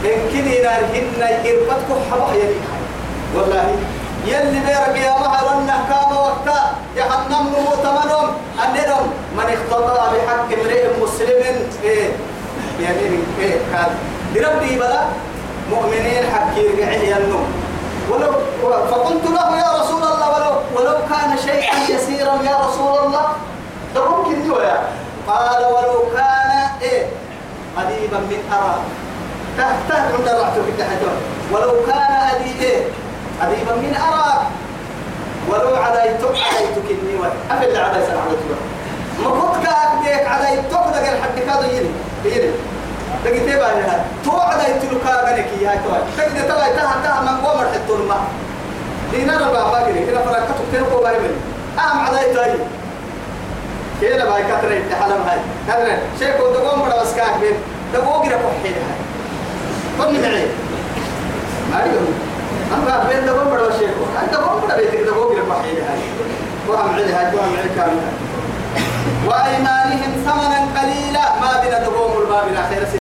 إن 0.04 0.20
كده 0.32 0.62
نار 0.64 0.82
هن 0.94 1.44
يربطكم 1.44 1.98
حبا 2.10 2.34
يلي. 2.34 2.60
والله 3.34 3.76
يلي 4.26 4.60
بيرك 4.66 4.96
يا 5.04 5.10
مهر 5.20 5.58
النهكام 5.58 6.16
وقتا. 6.16 6.72
جهنم 6.96 7.44
نموت 7.54 7.84
منهم 7.86 8.28
أنهم 8.64 9.06
من 9.36 9.44
اختطأ 9.56 10.12
بحق 10.12 10.48
امرئ 10.60 10.86
مسلم 11.02 11.42
إيه 11.84 12.08
يمين 12.78 13.24
إيه 13.40 13.58
كان. 13.72 13.90
بربي 14.34 14.76
بلا 14.76 15.00
مؤمنين 15.70 16.24
حكي 16.34 16.66
رجعي 16.68 17.16
النوم 17.16 17.46
ولو 18.10 18.32
فقلت 18.90 19.24
له 19.24 19.58
يا 19.58 19.80
رسول 19.80 20.02
الله 20.02 20.28
ولو 20.34 20.52
ولو 20.74 20.96
كان 21.10 21.38
شيئا 21.38 21.76
يسيرا 21.96 22.34
يا 22.42 22.56
رسول 22.66 22.98
الله. 23.06 23.26
ده 23.94 24.00
ممكن 24.10 24.50
يا 24.62 24.80
قال 25.28 25.64
ولو 25.64 26.04
كان 26.16 26.68
إيه 26.82 27.06
قريبا 27.76 28.18
من 28.18 28.40
أراك 28.52 28.82
تحت 29.60 29.92
عند 29.92 30.28
في 30.64 30.70
التحجر 30.70 31.12
ولو 31.52 31.72
كان 31.86 32.12
أدي 32.34 32.64
إيه؟ 32.64 32.82
قريبا 33.42 33.74
من 33.74 33.96
أراك؟ 33.96 34.46
ولو 35.48 35.76
عديتك 35.76 36.90
إني 36.90 37.14
وين 37.20 37.30
أفل 37.50 37.76
عدي 37.76 38.06
سنة 38.06 38.20
عديتك 38.26 38.60
ما 39.24 39.30
كنت 39.30 39.66
كأكديك 39.66 40.26
عديتك 40.26 40.70
ده 40.70 41.12
الحد 41.12 41.38
كادو 41.46 41.68
يلي 41.76 41.90
يلي 42.24 42.50
لكن 43.24 43.40
تبا 43.46 43.62
لها 43.78 44.04
تو 44.24 44.30
عديت 44.36 44.84
لك 44.92 45.06
أغنك 45.06 45.46
يا 45.62 45.80
توي 45.84 46.00
تجد 46.26 46.44
تبا 46.48 46.68
تها 46.76 46.94
تها 47.04 47.20
من 47.20 47.46
قوم 47.46 47.60
الحتور 47.60 48.02
ما. 48.08 48.16
دينا 49.12 49.38
ربا 49.38 49.70
باقي 49.70 50.06
كده 50.06 50.24
فرقتك 50.24 50.54
تلقوا 50.72 51.02
باي 51.02 51.18
من 51.18 51.34
أهم 51.78 52.14
أي 52.14 52.56
كده 54.00 54.30
باي 54.30 54.42
كتر 54.42 54.70
الحلم 54.70 55.22
هاي. 55.28 55.38
كتر 55.68 55.98
شيء 56.18 56.32
كنت 56.32 56.56
قوم 56.56 56.80
بڑا 56.82 57.02
بس 57.02 57.14
كاك 57.16 57.34
بين 57.40 57.54
ده 57.92 58.00
بوغرا 58.00 58.28
كحيل 58.28 58.72
هاي. 58.74 59.09
كن 59.98 60.20
معي 60.22 60.46
ما 61.70 61.78
يقول 61.80 62.06
أنا 62.74 63.08
بين 63.08 63.26
ده 63.26 63.32
قوم 63.32 63.50
بڑا 63.50 63.78
شيء 63.78 63.90
أنت 64.22 64.34
قوم 64.34 64.60
بڑا 64.60 64.76
بيتك 64.76 65.00
ده 65.06 65.12
بوغرا 65.12 65.42
كحيل 65.48 65.76
هاي 65.76 65.98
وهم 66.68 66.94
علي 66.94 67.36
وهم 67.36 67.56
علي 67.58 67.68
كامل 67.76 68.00
وأيمانهم 69.26 70.12
ثمنا 70.24 70.80
قليلا 70.80 71.24
ما 71.40 71.62
بنا 71.62 71.78
تقوم 71.84 72.22
الباب 72.22 72.48
الأخير 72.48 72.99